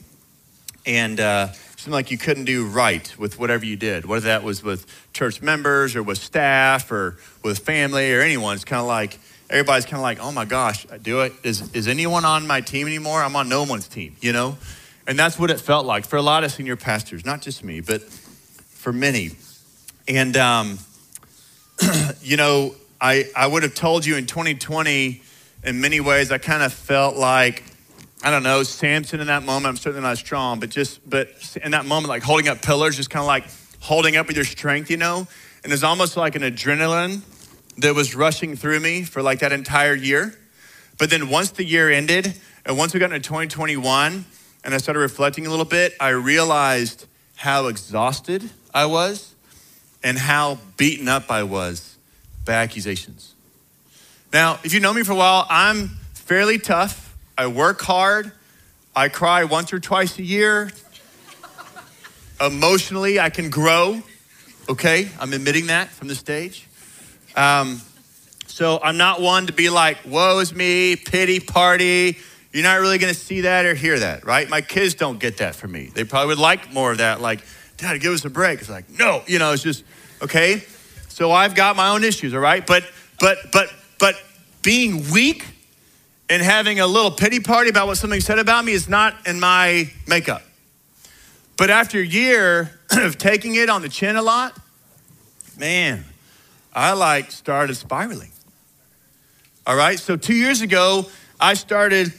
[0.86, 1.52] And uh,
[1.86, 5.42] seemed like you couldn't do right with whatever you did, whether that was with church
[5.42, 8.56] members or with staff or with family or anyone.
[8.56, 11.34] It's kind of like everybody's kind of like, oh my gosh, I do it.
[11.44, 13.22] Is, is anyone on my team anymore?
[13.22, 14.58] I'm on no one's team, you know?
[15.08, 17.82] And that's what it felt like for a lot of senior pastors, not just me,
[17.82, 19.32] but for many.
[20.08, 20.80] And, um,
[22.22, 25.22] you know, I, I would have told you in 2020,
[25.66, 27.64] in many ways, I kind of felt like,
[28.24, 29.66] I don't know, Samson in that moment.
[29.66, 31.30] I'm certainly not strong, but just, but
[31.64, 33.46] in that moment, like holding up pillars, just kind of like
[33.80, 35.28] holding up with your strength, you know?
[35.64, 37.22] And it's almost like an adrenaline
[37.78, 40.36] that was rushing through me for like that entire year.
[40.98, 44.26] But then once the year ended, and once we got into 2021,
[44.64, 49.34] and I started reflecting a little bit, I realized how exhausted I was
[50.04, 51.98] and how beaten up I was
[52.46, 53.35] by accusations.
[54.36, 57.16] Now, if you know me for a while, I'm fairly tough.
[57.38, 58.34] I work hard.
[58.94, 60.72] I cry once or twice a year.
[62.42, 64.04] Emotionally, I can grow.
[64.68, 66.68] Okay, I'm admitting that from the stage.
[67.38, 67.80] Um,
[68.48, 72.18] so I'm not one to be like, woe is me, pity party.
[72.52, 74.50] You're not really gonna see that or hear that, right?
[74.50, 75.92] My kids don't get that from me.
[75.94, 77.40] They probably would like more of that, like,
[77.78, 78.60] Dad, give us a break.
[78.60, 79.86] It's like, no, you know, it's just,
[80.22, 80.62] okay.
[81.08, 82.68] So I've got my own issues, all right?
[82.68, 82.84] But,
[83.22, 84.22] but, but, but
[84.66, 85.46] being weak
[86.28, 89.40] and having a little pity party about what something said about me is not in
[89.40, 90.42] my makeup.
[91.56, 94.58] But after a year of taking it on the chin a lot,
[95.58, 96.04] man,
[96.74, 98.32] I like started spiraling.
[99.68, 101.06] All right, so two years ago,
[101.40, 102.12] I started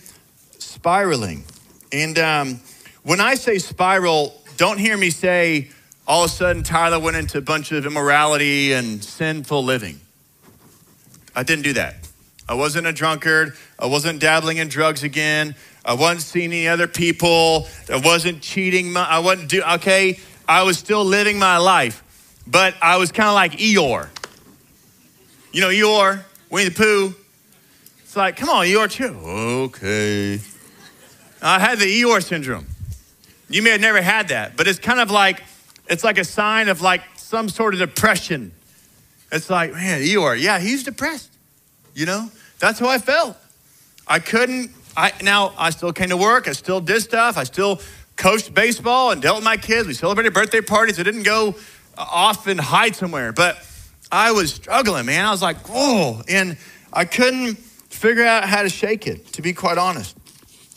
[0.58, 1.44] spiraling.
[1.92, 2.60] And um,
[3.02, 5.70] when I say spiral, don't hear me say
[6.06, 10.00] all of a sudden Tyler went into a bunch of immorality and sinful living.
[11.34, 12.05] I didn't do that.
[12.48, 13.56] I wasn't a drunkard.
[13.78, 15.54] I wasn't dabbling in drugs again.
[15.84, 17.66] I wasn't seeing any other people.
[17.92, 18.92] I wasn't cheating.
[18.92, 20.18] My, I wasn't do okay.
[20.48, 22.02] I was still living my life,
[22.46, 24.08] but I was kind of like Eeyore.
[25.52, 27.14] You know Eeyore, Winnie the Pooh.
[28.00, 29.16] It's like, come on, Eeyore, too.
[29.24, 30.40] Okay.
[31.42, 32.66] I had the Eeyore syndrome.
[33.48, 35.42] You may have never had that, but it's kind of like
[35.88, 38.52] it's like a sign of like some sort of depression.
[39.30, 41.30] It's like, man, Eeyore, yeah, he's depressed.
[41.96, 43.38] You know, that's how I felt.
[44.06, 44.70] I couldn't.
[44.98, 46.46] I now I still came to work.
[46.46, 47.38] I still did stuff.
[47.38, 47.80] I still
[48.16, 49.88] coached baseball and dealt with my kids.
[49.88, 51.00] We celebrated birthday parties.
[51.00, 51.54] I didn't go
[51.96, 53.56] off and hide somewhere, but
[54.12, 55.24] I was struggling, man.
[55.24, 56.58] I was like, whoa, and
[56.92, 59.32] I couldn't figure out how to shake it.
[59.32, 60.18] To be quite honest.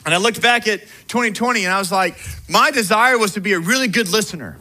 [0.06, 0.80] And I looked back at
[1.10, 4.58] 2020 and I was like, my desire was to be a really good listener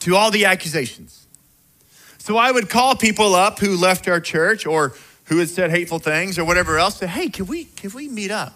[0.00, 1.26] to all the accusations.
[2.18, 4.94] So I would call people up who left our church or
[5.28, 8.30] who had said hateful things or whatever else, say, hey, can we, can we meet
[8.30, 8.54] up?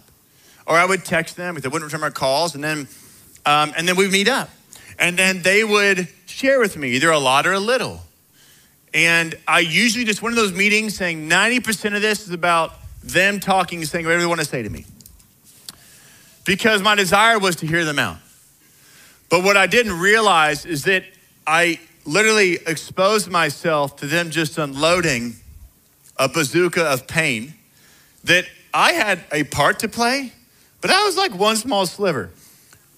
[0.66, 2.88] Or I would text them if they wouldn't return my calls, and then,
[3.44, 4.48] um, and then we'd meet up.
[4.98, 8.00] And then they would share with me either a lot or a little.
[8.94, 13.40] And I usually just one of those meetings saying 90% of this is about them
[13.40, 14.84] talking, saying whatever they want to say to me
[16.44, 18.18] because my desire was to hear them out.
[19.30, 21.04] But what I didn't realize is that
[21.46, 25.36] I literally exposed myself to them just unloading
[26.22, 27.52] a bazooka of pain
[28.24, 30.32] that I had a part to play,
[30.80, 32.30] but I was like one small sliver.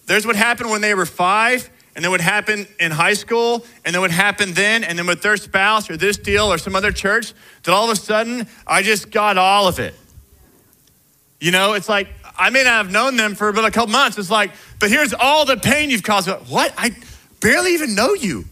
[0.04, 3.94] There's what happened when they were five, and then what happened in high school, and
[3.94, 6.92] then what happened then, and then with their spouse or this deal or some other
[6.92, 7.32] church,
[7.62, 9.94] that all of a sudden I just got all of it.
[11.40, 14.18] You know, it's like I may not have known them for about a couple months.
[14.18, 16.28] It's like, but here's all the pain you've caused.
[16.28, 16.74] What?
[16.76, 16.94] I
[17.40, 18.44] barely even know you.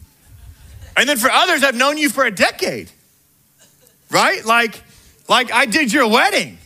[0.97, 2.89] And then for others, I've known you for a decade.
[4.13, 4.45] Right?
[4.45, 4.79] Like,
[5.27, 6.59] like I did your wedding.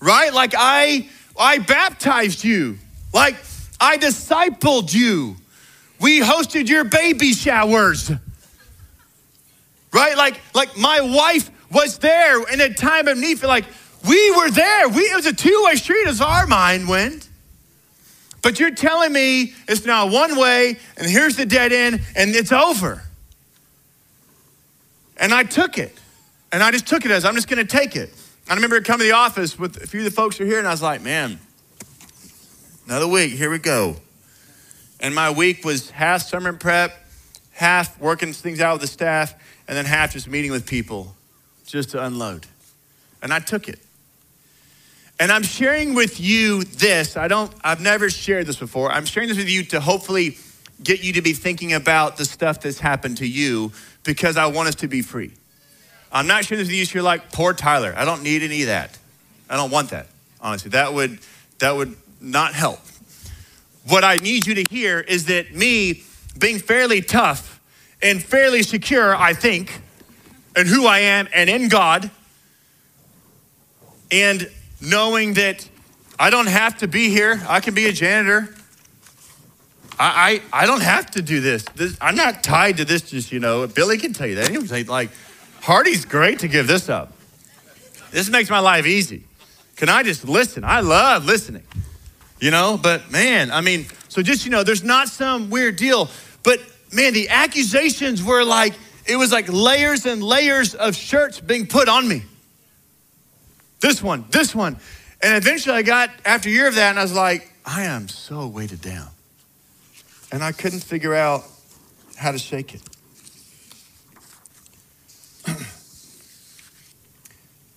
[0.00, 0.34] Right?
[0.34, 2.78] Like I I baptized you.
[3.14, 3.36] Like
[3.80, 5.36] I discipled you.
[6.00, 8.10] We hosted your baby showers.
[9.92, 10.16] Right?
[10.16, 13.64] Like, like my wife was there in a time of need like
[14.06, 14.88] we were there.
[14.88, 17.28] We, it was a two way street as our mind went.
[18.42, 22.50] But you're telling me it's now one way, and here's the dead end, and it's
[22.50, 23.04] over.
[25.16, 25.96] And I took it.
[26.52, 28.12] And I just took it as I'm just going to take it.
[28.48, 30.58] I remember coming to the office with a few of the folks who are here,
[30.58, 31.38] and I was like, man,
[32.86, 33.96] another week, here we go.
[35.00, 36.94] And my week was half sermon prep,
[37.52, 39.34] half working things out with the staff,
[39.66, 41.16] and then half just meeting with people
[41.64, 42.46] just to unload.
[43.22, 43.78] And I took it.
[45.18, 47.16] And I'm sharing with you this.
[47.16, 48.90] I don't, I've never shared this before.
[48.90, 50.36] I'm sharing this with you to hopefully
[50.82, 53.72] get you to be thinking about the stuff that's happened to you
[54.02, 55.32] because I want us to be free.
[56.12, 57.94] I'm not this with you so you're like, poor Tyler.
[57.96, 58.98] I don't need any of that.
[59.48, 60.08] I don't want that,
[60.40, 60.70] honestly.
[60.70, 61.18] That would,
[61.58, 62.80] that would not help.
[63.88, 66.02] What I need you to hear is that me
[66.38, 67.60] being fairly tough
[68.02, 69.80] and fairly secure, I think,
[70.54, 72.10] and who I am and in God,
[74.10, 74.50] and
[74.80, 75.66] knowing that
[76.18, 78.54] I don't have to be here, I can be a janitor.
[79.98, 81.64] I, I, I don't have to do this.
[81.74, 81.96] this.
[82.00, 84.50] I'm not tied to this, just, you know, Billy can tell you that.
[84.50, 85.10] He was like,
[85.62, 87.12] Hardy's great to give this up.
[88.10, 89.22] This makes my life easy.
[89.76, 90.64] Can I just listen?
[90.64, 91.62] I love listening,
[92.40, 96.10] you know, but man, I mean, so just, you know, there's not some weird deal,
[96.42, 96.58] but
[96.92, 98.74] man, the accusations were like,
[99.06, 102.22] it was like layers and layers of shirts being put on me.
[103.80, 104.78] This one, this one.
[105.22, 108.08] And eventually I got, after a year of that, and I was like, I am
[108.08, 109.10] so weighted down.
[110.32, 111.44] And I couldn't figure out
[112.16, 112.82] how to shake it.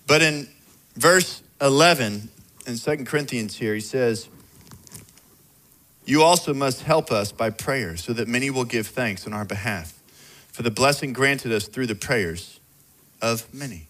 [0.06, 0.48] But in
[0.94, 2.28] verse 11
[2.66, 4.28] in Second Corinthians here, he says,
[6.04, 9.44] You also must help us by prayer so that many will give thanks on our
[9.44, 10.00] behalf
[10.52, 12.60] for the blessing granted us through the prayers
[13.20, 13.88] of many.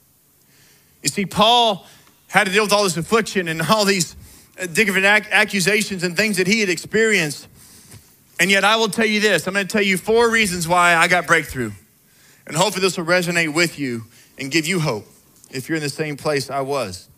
[1.02, 1.86] You see, Paul
[2.28, 4.16] had to deal with all this affliction and all these
[4.60, 7.46] uh, different accusations and things that he had experienced.
[8.40, 10.94] And yet, I will tell you this I'm going to tell you four reasons why
[10.94, 11.72] I got breakthrough.
[12.46, 14.04] And hopefully, this will resonate with you
[14.38, 15.06] and give you hope
[15.50, 17.08] if you're in the same place I was.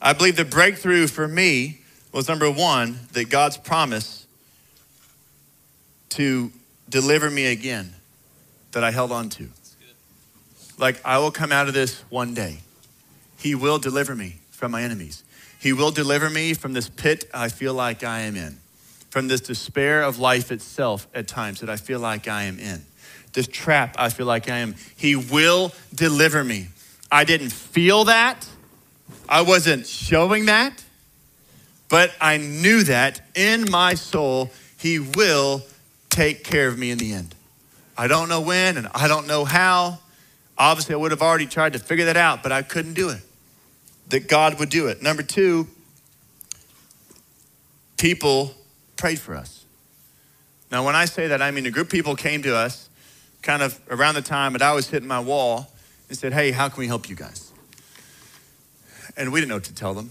[0.00, 1.80] I believe the breakthrough for me
[2.12, 4.26] was number one, that God's promise
[6.10, 6.52] to
[6.88, 7.92] deliver me again
[8.72, 9.48] that I held on to.
[10.78, 12.58] Like, I will come out of this one day.
[13.38, 15.24] He will deliver me from my enemies.
[15.60, 18.58] He will deliver me from this pit I feel like I am in,
[19.10, 22.84] from this despair of life itself at times that I feel like I am in
[23.34, 24.74] this trap I feel like I am.
[24.96, 26.68] He will deliver me.
[27.12, 28.48] I didn't feel that.
[29.28, 30.82] I wasn't showing that.
[31.88, 35.62] But I knew that in my soul, He will
[36.08, 37.34] take care of me in the end.
[37.96, 39.98] I don't know when and I don't know how.
[40.56, 43.20] Obviously, I would have already tried to figure that out, but I couldn't do it.
[44.08, 45.02] That God would do it.
[45.02, 45.66] Number two,
[47.96, 48.54] people
[48.96, 49.64] prayed for us.
[50.70, 52.88] Now, when I say that, I mean a group of people came to us
[53.44, 55.70] kind of around the time that I was hitting my wall
[56.08, 57.52] and said, Hey, how can we help you guys?
[59.16, 60.10] And we didn't know what to tell them.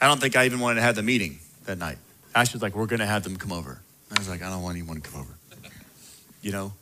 [0.00, 1.98] I don't think I even wanted to have the meeting that night.
[2.34, 3.80] Ashley was like, We're going to have them come over.
[4.08, 5.34] And I was like, I don't want anyone to come over.
[6.40, 6.72] You know?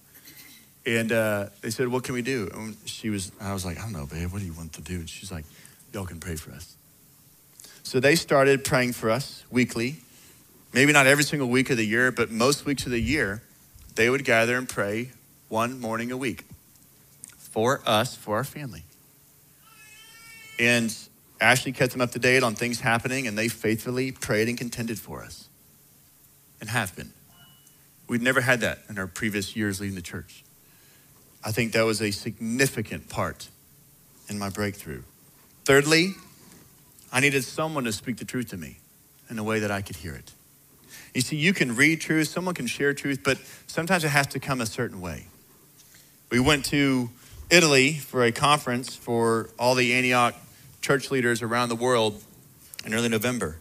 [0.87, 2.49] And uh, they said, What can we do?
[2.55, 4.33] And she was, I was like, I don't know, babe.
[4.33, 4.95] What do you want to do?
[4.95, 5.45] And she's like,
[5.93, 6.77] Y'all can pray for us.
[7.83, 9.97] So they started praying for us weekly.
[10.73, 13.43] Maybe not every single week of the year, but most weeks of the year,
[13.97, 15.11] they would gather and pray
[15.51, 16.45] one morning a week
[17.37, 18.85] for us, for our family.
[20.59, 20.97] And
[21.41, 24.99] Ashley kept them up to date on things happening, and they faithfully prayed and contended
[24.99, 25.49] for us
[26.61, 27.11] and have been.
[28.09, 30.45] We'd never had that in our previous years leading the church.
[31.45, 33.49] I think that was a significant part
[34.29, 35.03] in my breakthrough.
[35.65, 36.13] Thirdly,
[37.13, 38.77] I needed someone to speak the truth to me
[39.29, 40.33] in a way that I could hear it.
[41.13, 44.39] You see, you can read truth, someone can share truth, but sometimes it has to
[44.39, 45.27] come a certain way.
[46.31, 47.11] We went to
[47.51, 50.37] Italy for a conference for all the Antioch
[50.81, 52.23] church leaders around the world
[52.87, 53.57] in early November.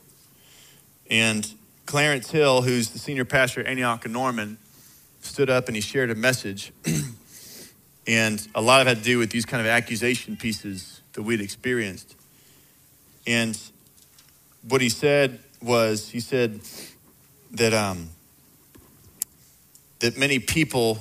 [1.10, 1.52] And
[1.88, 4.60] Clarence Hill, who's the senior pastor at Antioch and Norman,
[5.22, 6.72] stood up and he shared a message.
[8.08, 11.24] and a lot of it had to do with these kind of accusation pieces that
[11.24, 12.16] we'd experienced.
[13.26, 13.60] And
[14.68, 16.62] what he said was, he said
[17.50, 18.10] that um,
[20.02, 21.00] that many people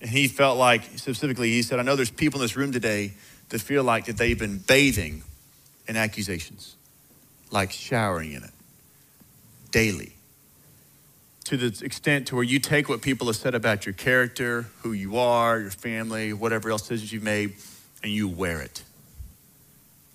[0.00, 3.12] and he felt like, specifically, he said, I know there's people in this room today
[3.50, 5.22] that feel like that they've been bathing
[5.86, 6.76] in accusations,
[7.50, 8.50] like showering in it
[9.70, 10.12] daily.
[11.44, 14.92] To the extent to where you take what people have said about your character, who
[14.92, 17.54] you are, your family, whatever else decisions you've made,
[18.02, 18.82] and you wear it.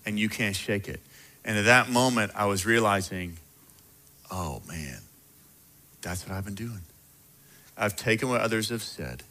[0.04, 1.00] And you can't shake it.
[1.44, 3.36] And at that moment, I was realizing,
[4.30, 4.98] oh man,
[6.00, 6.80] that's what I've been doing.
[7.76, 9.22] I've taken what others have said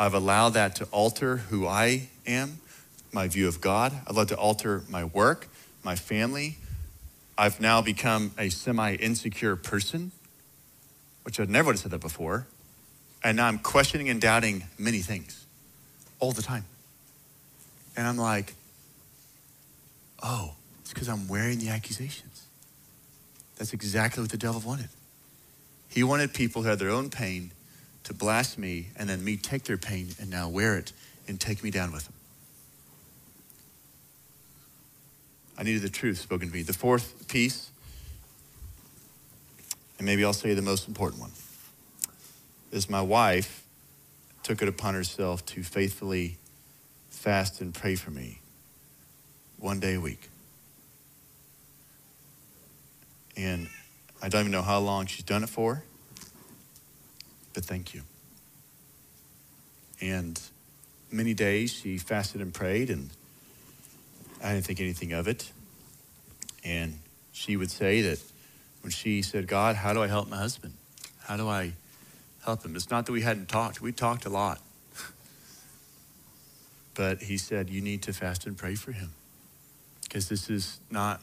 [0.00, 2.58] I've allowed that to alter who I am,
[3.12, 3.92] my view of God.
[4.06, 5.46] I've allowed to alter my work,
[5.84, 6.56] my family.
[7.36, 10.12] I've now become a semi insecure person,
[11.24, 12.46] which I never would have said that before.
[13.22, 15.44] And now I'm questioning and doubting many things
[16.18, 16.64] all the time.
[17.94, 18.54] And I'm like,
[20.22, 22.46] oh, it's because I'm wearing the accusations.
[23.56, 24.88] That's exactly what the devil wanted.
[25.90, 27.50] He wanted people who had their own pain
[28.10, 30.92] to blast me and then me take their pain and now wear it
[31.28, 32.14] and take me down with them.
[35.56, 36.62] I needed the truth spoken to me.
[36.62, 37.70] The fourth piece,
[39.96, 41.30] and maybe I'll say the most important one,
[42.72, 43.64] is my wife
[44.42, 46.36] took it upon herself to faithfully
[47.10, 48.40] fast and pray for me
[49.56, 50.28] one day a week.
[53.36, 53.68] And
[54.20, 55.84] I don't even know how long she's done it for,
[57.54, 58.02] but thank you.
[60.00, 60.40] And
[61.10, 63.10] many days she fasted and prayed, and
[64.42, 65.50] I didn't think anything of it.
[66.64, 66.98] And
[67.32, 68.20] she would say that
[68.82, 70.74] when she said, God, how do I help my husband?
[71.24, 71.72] How do I
[72.44, 72.76] help him?
[72.76, 74.60] It's not that we hadn't talked, we talked a lot.
[76.94, 79.10] but he said, You need to fast and pray for him
[80.02, 81.20] because this is not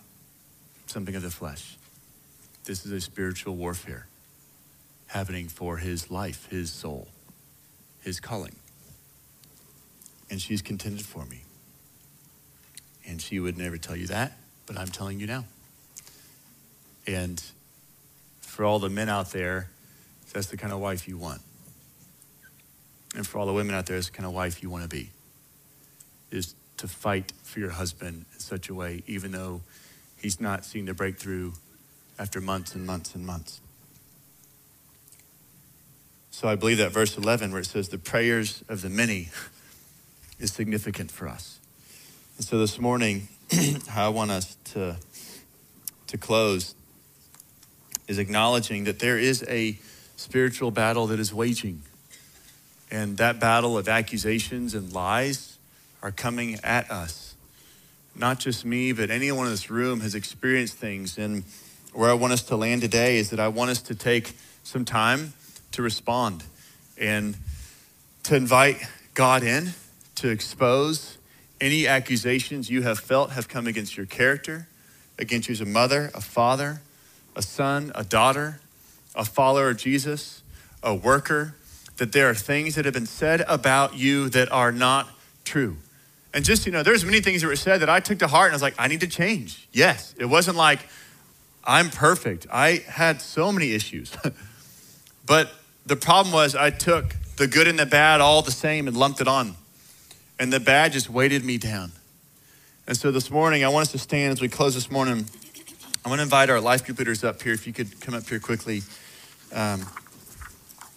[0.86, 1.78] something of the flesh.
[2.66, 4.08] This is a spiritual warfare
[5.08, 7.08] happening for his life, his soul,
[8.02, 8.56] his calling.
[10.30, 11.44] And she's contended for me.
[13.08, 15.46] And she would never tell you that, but I'm telling you now.
[17.06, 17.42] And
[18.42, 19.70] for all the men out there,
[20.34, 21.42] that's the kind of wife you want.
[23.16, 24.90] And for all the women out there, that's the kind of wife you want to
[24.90, 25.10] be.
[26.32, 29.62] Is to fight for your husband in such a way, even though
[30.18, 31.54] he's not seeing the breakthrough
[32.20, 33.62] after months and months and months.
[36.38, 39.30] So I believe that verse 11, where it says, the prayers of the many,
[40.40, 41.58] is significant for us.
[42.38, 43.28] And so this morning,
[43.88, 44.98] how I want us to,
[46.06, 46.76] to close
[48.08, 49.80] is acknowledging that there is a
[50.16, 51.82] spiritual battle that is waging.
[52.92, 55.58] And that battle of accusations and lies
[56.04, 57.34] are coming at us.
[58.16, 61.18] Not just me, but anyone in this room has experienced things.
[61.18, 61.46] And
[61.94, 64.86] where I want us to land today is that I want us to take some
[64.86, 65.34] time
[65.72, 66.44] to respond
[67.00, 67.36] and
[68.24, 68.82] to invite
[69.14, 69.74] God in
[70.16, 71.18] to expose
[71.62, 74.68] any accusations you have felt have come against your character,
[75.18, 76.82] against you as a mother, a father,
[77.36, 78.60] a son, a daughter,
[79.16, 80.44] a follower of Jesus,
[80.84, 81.56] a worker,
[81.98, 85.08] that there are things that have been said about you that are not
[85.46, 85.78] true.
[86.34, 88.48] And just, you know, there's many things that were said that I took to heart
[88.48, 89.68] and I was like, I need to change.
[89.72, 90.14] Yes.
[90.20, 90.88] It wasn't like
[91.64, 92.48] I'm perfect.
[92.52, 94.16] I had so many issues.
[95.26, 95.52] but
[95.88, 99.22] the problem was I took the good and the bad all the same and lumped
[99.22, 99.56] it on.
[100.38, 101.94] And the bad just weighted me down.
[102.88, 105.26] And so this morning, I want us to stand as we close this morning.
[106.06, 107.54] I want to invite our life group leaders up here.
[107.54, 108.82] If you could come up here quickly.
[109.54, 109.86] Um,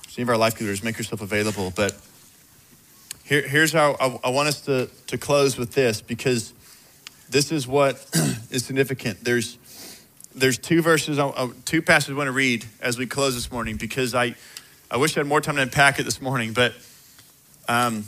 [0.08, 1.72] some of our life leaders, make yourself available.
[1.74, 1.96] But
[3.24, 6.52] here, here's how I, I want us to, to close with this because
[7.28, 8.04] this is what
[8.50, 9.22] is significant.
[9.22, 9.56] There's,
[10.34, 11.18] there's two verses,
[11.64, 14.34] two passages I want to read as we close this morning because I,
[14.92, 16.52] I wish I had more time to unpack it this morning.
[16.52, 16.74] But
[17.68, 18.04] um,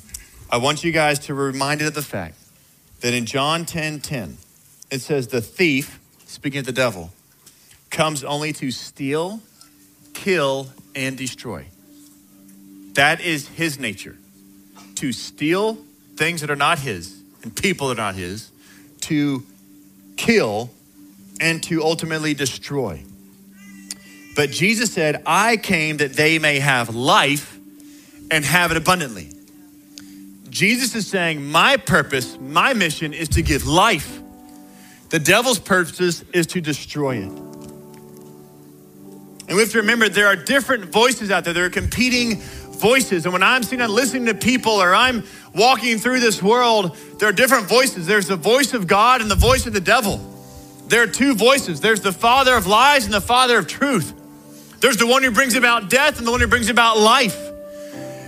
[0.51, 2.35] I want you guys to be reminded of the fact
[3.03, 4.37] that in John 10 10,
[4.91, 7.13] it says, The thief, speaking of the devil,
[7.91, 9.41] comes only to steal,
[10.13, 11.67] kill, and destroy.
[12.95, 14.17] That is his nature
[14.97, 15.79] to steal
[16.17, 18.51] things that are not his and people that are not his,
[19.03, 19.45] to
[20.17, 20.71] kill,
[21.41, 23.03] and to ultimately destroy.
[24.35, 27.59] But Jesus said, I came that they may have life
[28.31, 29.31] and have it abundantly.
[30.49, 34.21] Jesus is saying, My purpose, my mission is to give life.
[35.11, 37.31] The devil's purpose is to destroy it.
[39.49, 41.53] And we have to remember there are different voices out there.
[41.53, 43.27] There are competing voices.
[43.27, 45.25] And when I'm sitting and listening to people or I'm
[45.55, 48.07] walking through this world, there are different voices.
[48.07, 50.19] There's the voice of God and the voice of the devil.
[50.89, 54.15] There are two voices there's the father of lies and the father of truth.
[54.83, 57.41] There's the one who brings about death and the one who brings about life.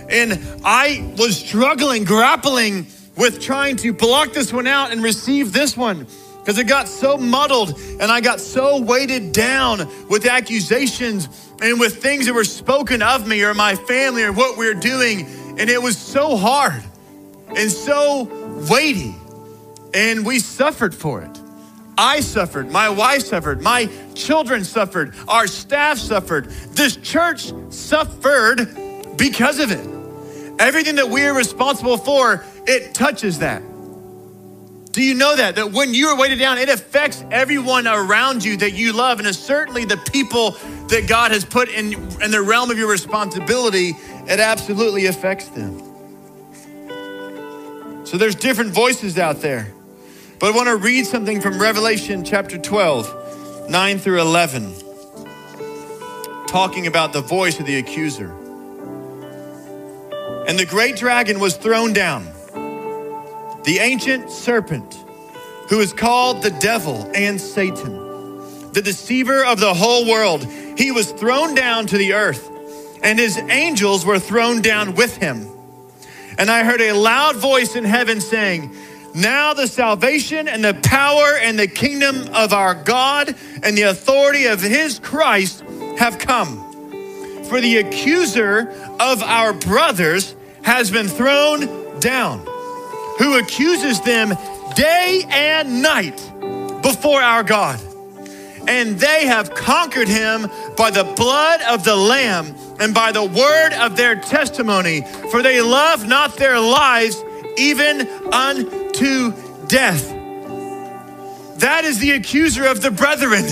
[0.09, 2.87] And I was struggling, grappling
[3.17, 6.07] with trying to block this one out and receive this one
[6.39, 11.27] because it got so muddled and I got so weighted down with accusations
[11.61, 14.73] and with things that were spoken of me or my family or what we are
[14.73, 15.25] doing.
[15.59, 16.81] And it was so hard
[17.53, 18.29] and so
[18.71, 19.13] weighty.
[19.93, 21.44] And we suffered for it.
[21.97, 29.59] I suffered, my wife suffered, my children suffered, our staff suffered, this church suffered because
[29.59, 29.87] of it.
[30.59, 33.61] Everything that we are responsible for, it touches that.
[34.91, 35.55] Do you know that?
[35.55, 39.35] That when you are weighted down, it affects everyone around you that you love, and
[39.35, 40.51] certainly the people
[40.87, 43.91] that God has put in, in the realm of your responsibility,
[44.27, 45.81] it absolutely affects them.
[48.05, 49.73] So there's different voices out there.
[50.37, 54.73] But I want to read something from Revelation chapter 12, 9 through 11,
[56.45, 58.31] talking about the voice of the accuser.
[60.45, 62.25] And the great dragon was thrown down
[63.63, 65.05] the ancient serpent
[65.69, 67.93] who is called the devil and Satan,
[68.73, 70.45] the deceiver of the whole world.
[70.77, 72.51] He was thrown down to the earth,
[73.01, 75.47] and his angels were thrown down with him.
[76.37, 78.75] And I heard a loud voice in heaven saying,
[79.15, 84.45] Now the salvation and the power and the kingdom of our God and the authority
[84.47, 85.63] of his Christ
[85.97, 86.57] have come.
[87.45, 92.39] For the accuser of our brothers has been thrown down,
[93.17, 94.33] who accuses them
[94.75, 96.17] day and night
[96.81, 97.79] before our God.
[98.67, 103.71] And they have conquered him by the blood of the Lamb and by the word
[103.73, 107.15] of their testimony, for they love not their lives
[107.57, 109.33] even unto
[109.67, 110.09] death.
[111.59, 113.43] That is the accuser of the brethren.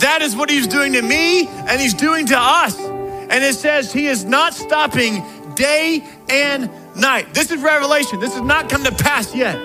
[0.00, 2.78] That is what he's doing to me and he's doing to us.
[2.78, 5.24] And it says he is not stopping
[5.54, 7.32] day and night.
[7.34, 8.20] This is revelation.
[8.20, 9.56] This has not come to pass yet.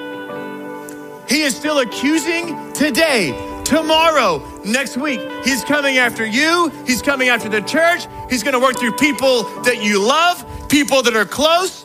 [1.30, 3.32] He is still accusing today,
[3.66, 5.20] tomorrow, next week.
[5.44, 6.70] He's coming after you.
[6.86, 8.06] He's coming after the church.
[8.30, 11.85] He's going to work through people that you love, people that are close.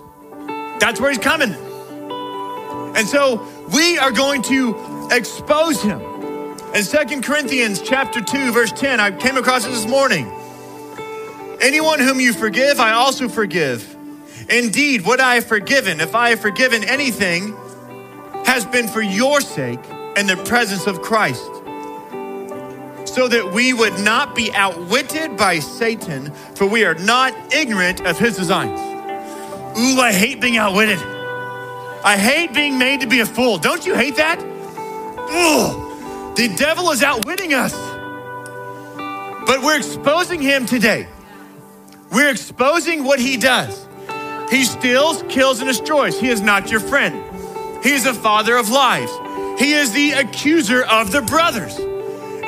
[0.80, 1.54] That's where he's coming.
[2.96, 6.00] And so we are going to expose him.
[6.74, 10.26] In Second Corinthians chapter 2 verse 10, I came across it this morning.
[11.60, 13.96] Anyone whom you forgive, I also forgive.
[14.48, 17.54] Indeed, what I have forgiven, if I have forgiven anything,
[18.46, 19.80] has been for your sake
[20.16, 21.44] and the presence of Christ,
[23.06, 28.18] so that we would not be outwitted by Satan, for we are not ignorant of
[28.18, 28.89] his designs.
[29.78, 30.98] Ooh, I hate being outwitted.
[32.02, 33.58] I hate being made to be a fool.
[33.58, 34.40] Don't you hate that?
[34.40, 37.74] Ooh, the devil is outwitting us.
[39.46, 41.06] But we're exposing him today.
[42.12, 43.86] We're exposing what he does.
[44.50, 46.18] He steals, kills, and destroys.
[46.18, 47.22] He is not your friend.
[47.84, 49.10] He is a father of lies.
[49.60, 51.78] He is the accuser of the brothers.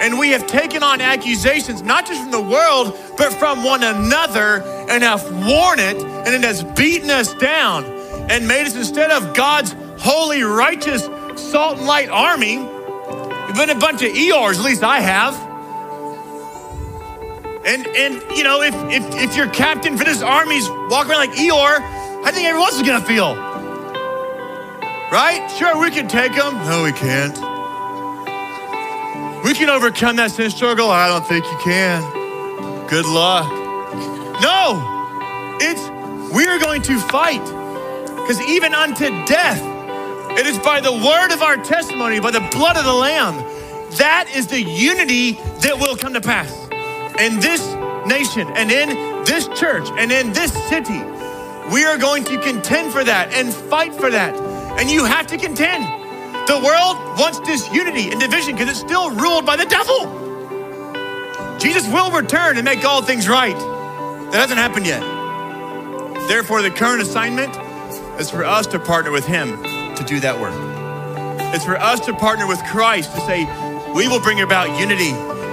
[0.02, 4.60] And we have taken on accusations, not just from the world, but from one another,
[4.90, 7.84] and have worn it, and it has beaten us down
[8.28, 11.04] and made us, instead of God's holy, righteous,
[11.36, 15.34] salt and light army, we've been a bunch of Eeyores, at least I have.
[17.64, 21.38] And, and you know, if, if, if your captain for this army's walking around like
[21.38, 21.78] Eeyore,
[22.24, 23.36] I think everyone's gonna feel.
[25.12, 25.46] Right?
[25.58, 26.54] Sure, we can take them.
[26.64, 27.51] No, we can't.
[29.44, 30.90] We can overcome that sin struggle.
[30.90, 32.00] I don't think you can.
[32.88, 33.50] Good luck.
[34.40, 35.80] No, it's
[36.32, 37.44] we are going to fight.
[38.16, 39.60] Because even unto death,
[40.38, 43.34] it is by the word of our testimony, by the blood of the Lamb.
[43.98, 46.50] That is the unity that will come to pass
[47.18, 47.66] in this
[48.06, 51.02] nation and in this church and in this city.
[51.72, 54.34] We are going to contend for that and fight for that.
[54.78, 56.01] And you have to contend.
[56.46, 60.20] The world wants disunity and division because it's still ruled by the devil.
[61.60, 63.54] Jesus will return and make all things right.
[63.54, 65.02] That hasn't happened yet.
[66.26, 67.56] Therefore, the current assignment
[68.20, 69.62] is for us to partner with Him
[69.94, 70.52] to do that work.
[71.54, 73.44] It's for us to partner with Christ to say,
[73.94, 75.12] we will bring about unity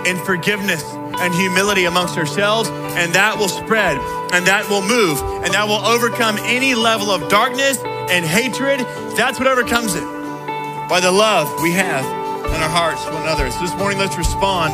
[0.09, 3.97] and forgiveness and humility amongst ourselves, and that will spread,
[4.33, 8.79] and that will move, and that will overcome any level of darkness and hatred.
[9.15, 10.18] That's what overcomes it
[10.89, 12.03] by the love we have
[12.47, 13.51] in our hearts to one another.
[13.51, 14.73] So this morning, let's respond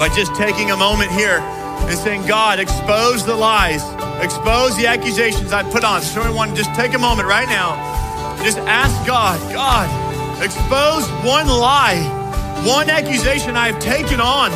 [0.00, 3.84] by just taking a moment here and saying, God, expose the lies,
[4.24, 6.00] expose the accusations I put on.
[6.00, 7.76] So everyone, just take a moment right now.
[8.42, 12.00] Just ask God, God, expose one lie,
[12.64, 14.50] one accusation I have taken on.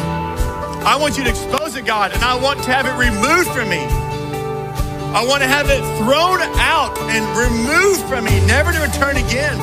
[0.82, 3.68] I want you to expose it, God, and I want to have it removed from
[3.68, 4.01] me.
[5.12, 9.60] I want to have it thrown out and removed from me, never to return again.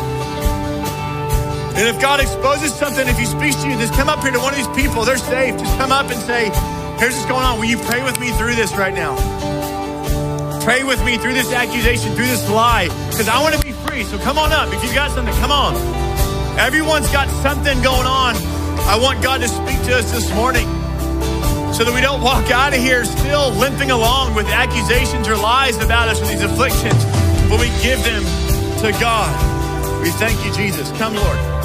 [1.74, 4.38] And if God exposes something, if He speaks to you, just come up here to
[4.40, 5.06] one of these people.
[5.06, 5.58] They're safe.
[5.58, 6.54] Just come up and say,
[7.00, 7.58] Here's what's going on.
[7.58, 9.18] Will you pray with me through this right now?
[10.62, 14.04] Pray with me through this accusation, through this lie, because I want to be free.
[14.04, 14.72] So come on up.
[14.72, 15.74] If you've got something, come on.
[16.60, 18.36] Everyone's got something going on.
[18.86, 20.68] I want God to speak to us this morning
[21.74, 25.78] so that we don't walk out of here still limping along with accusations or lies
[25.78, 27.04] about us or these afflictions,
[27.50, 28.24] but we give them
[28.82, 29.32] to God.
[30.02, 30.92] We thank you, Jesus.
[30.98, 31.59] Come, Lord.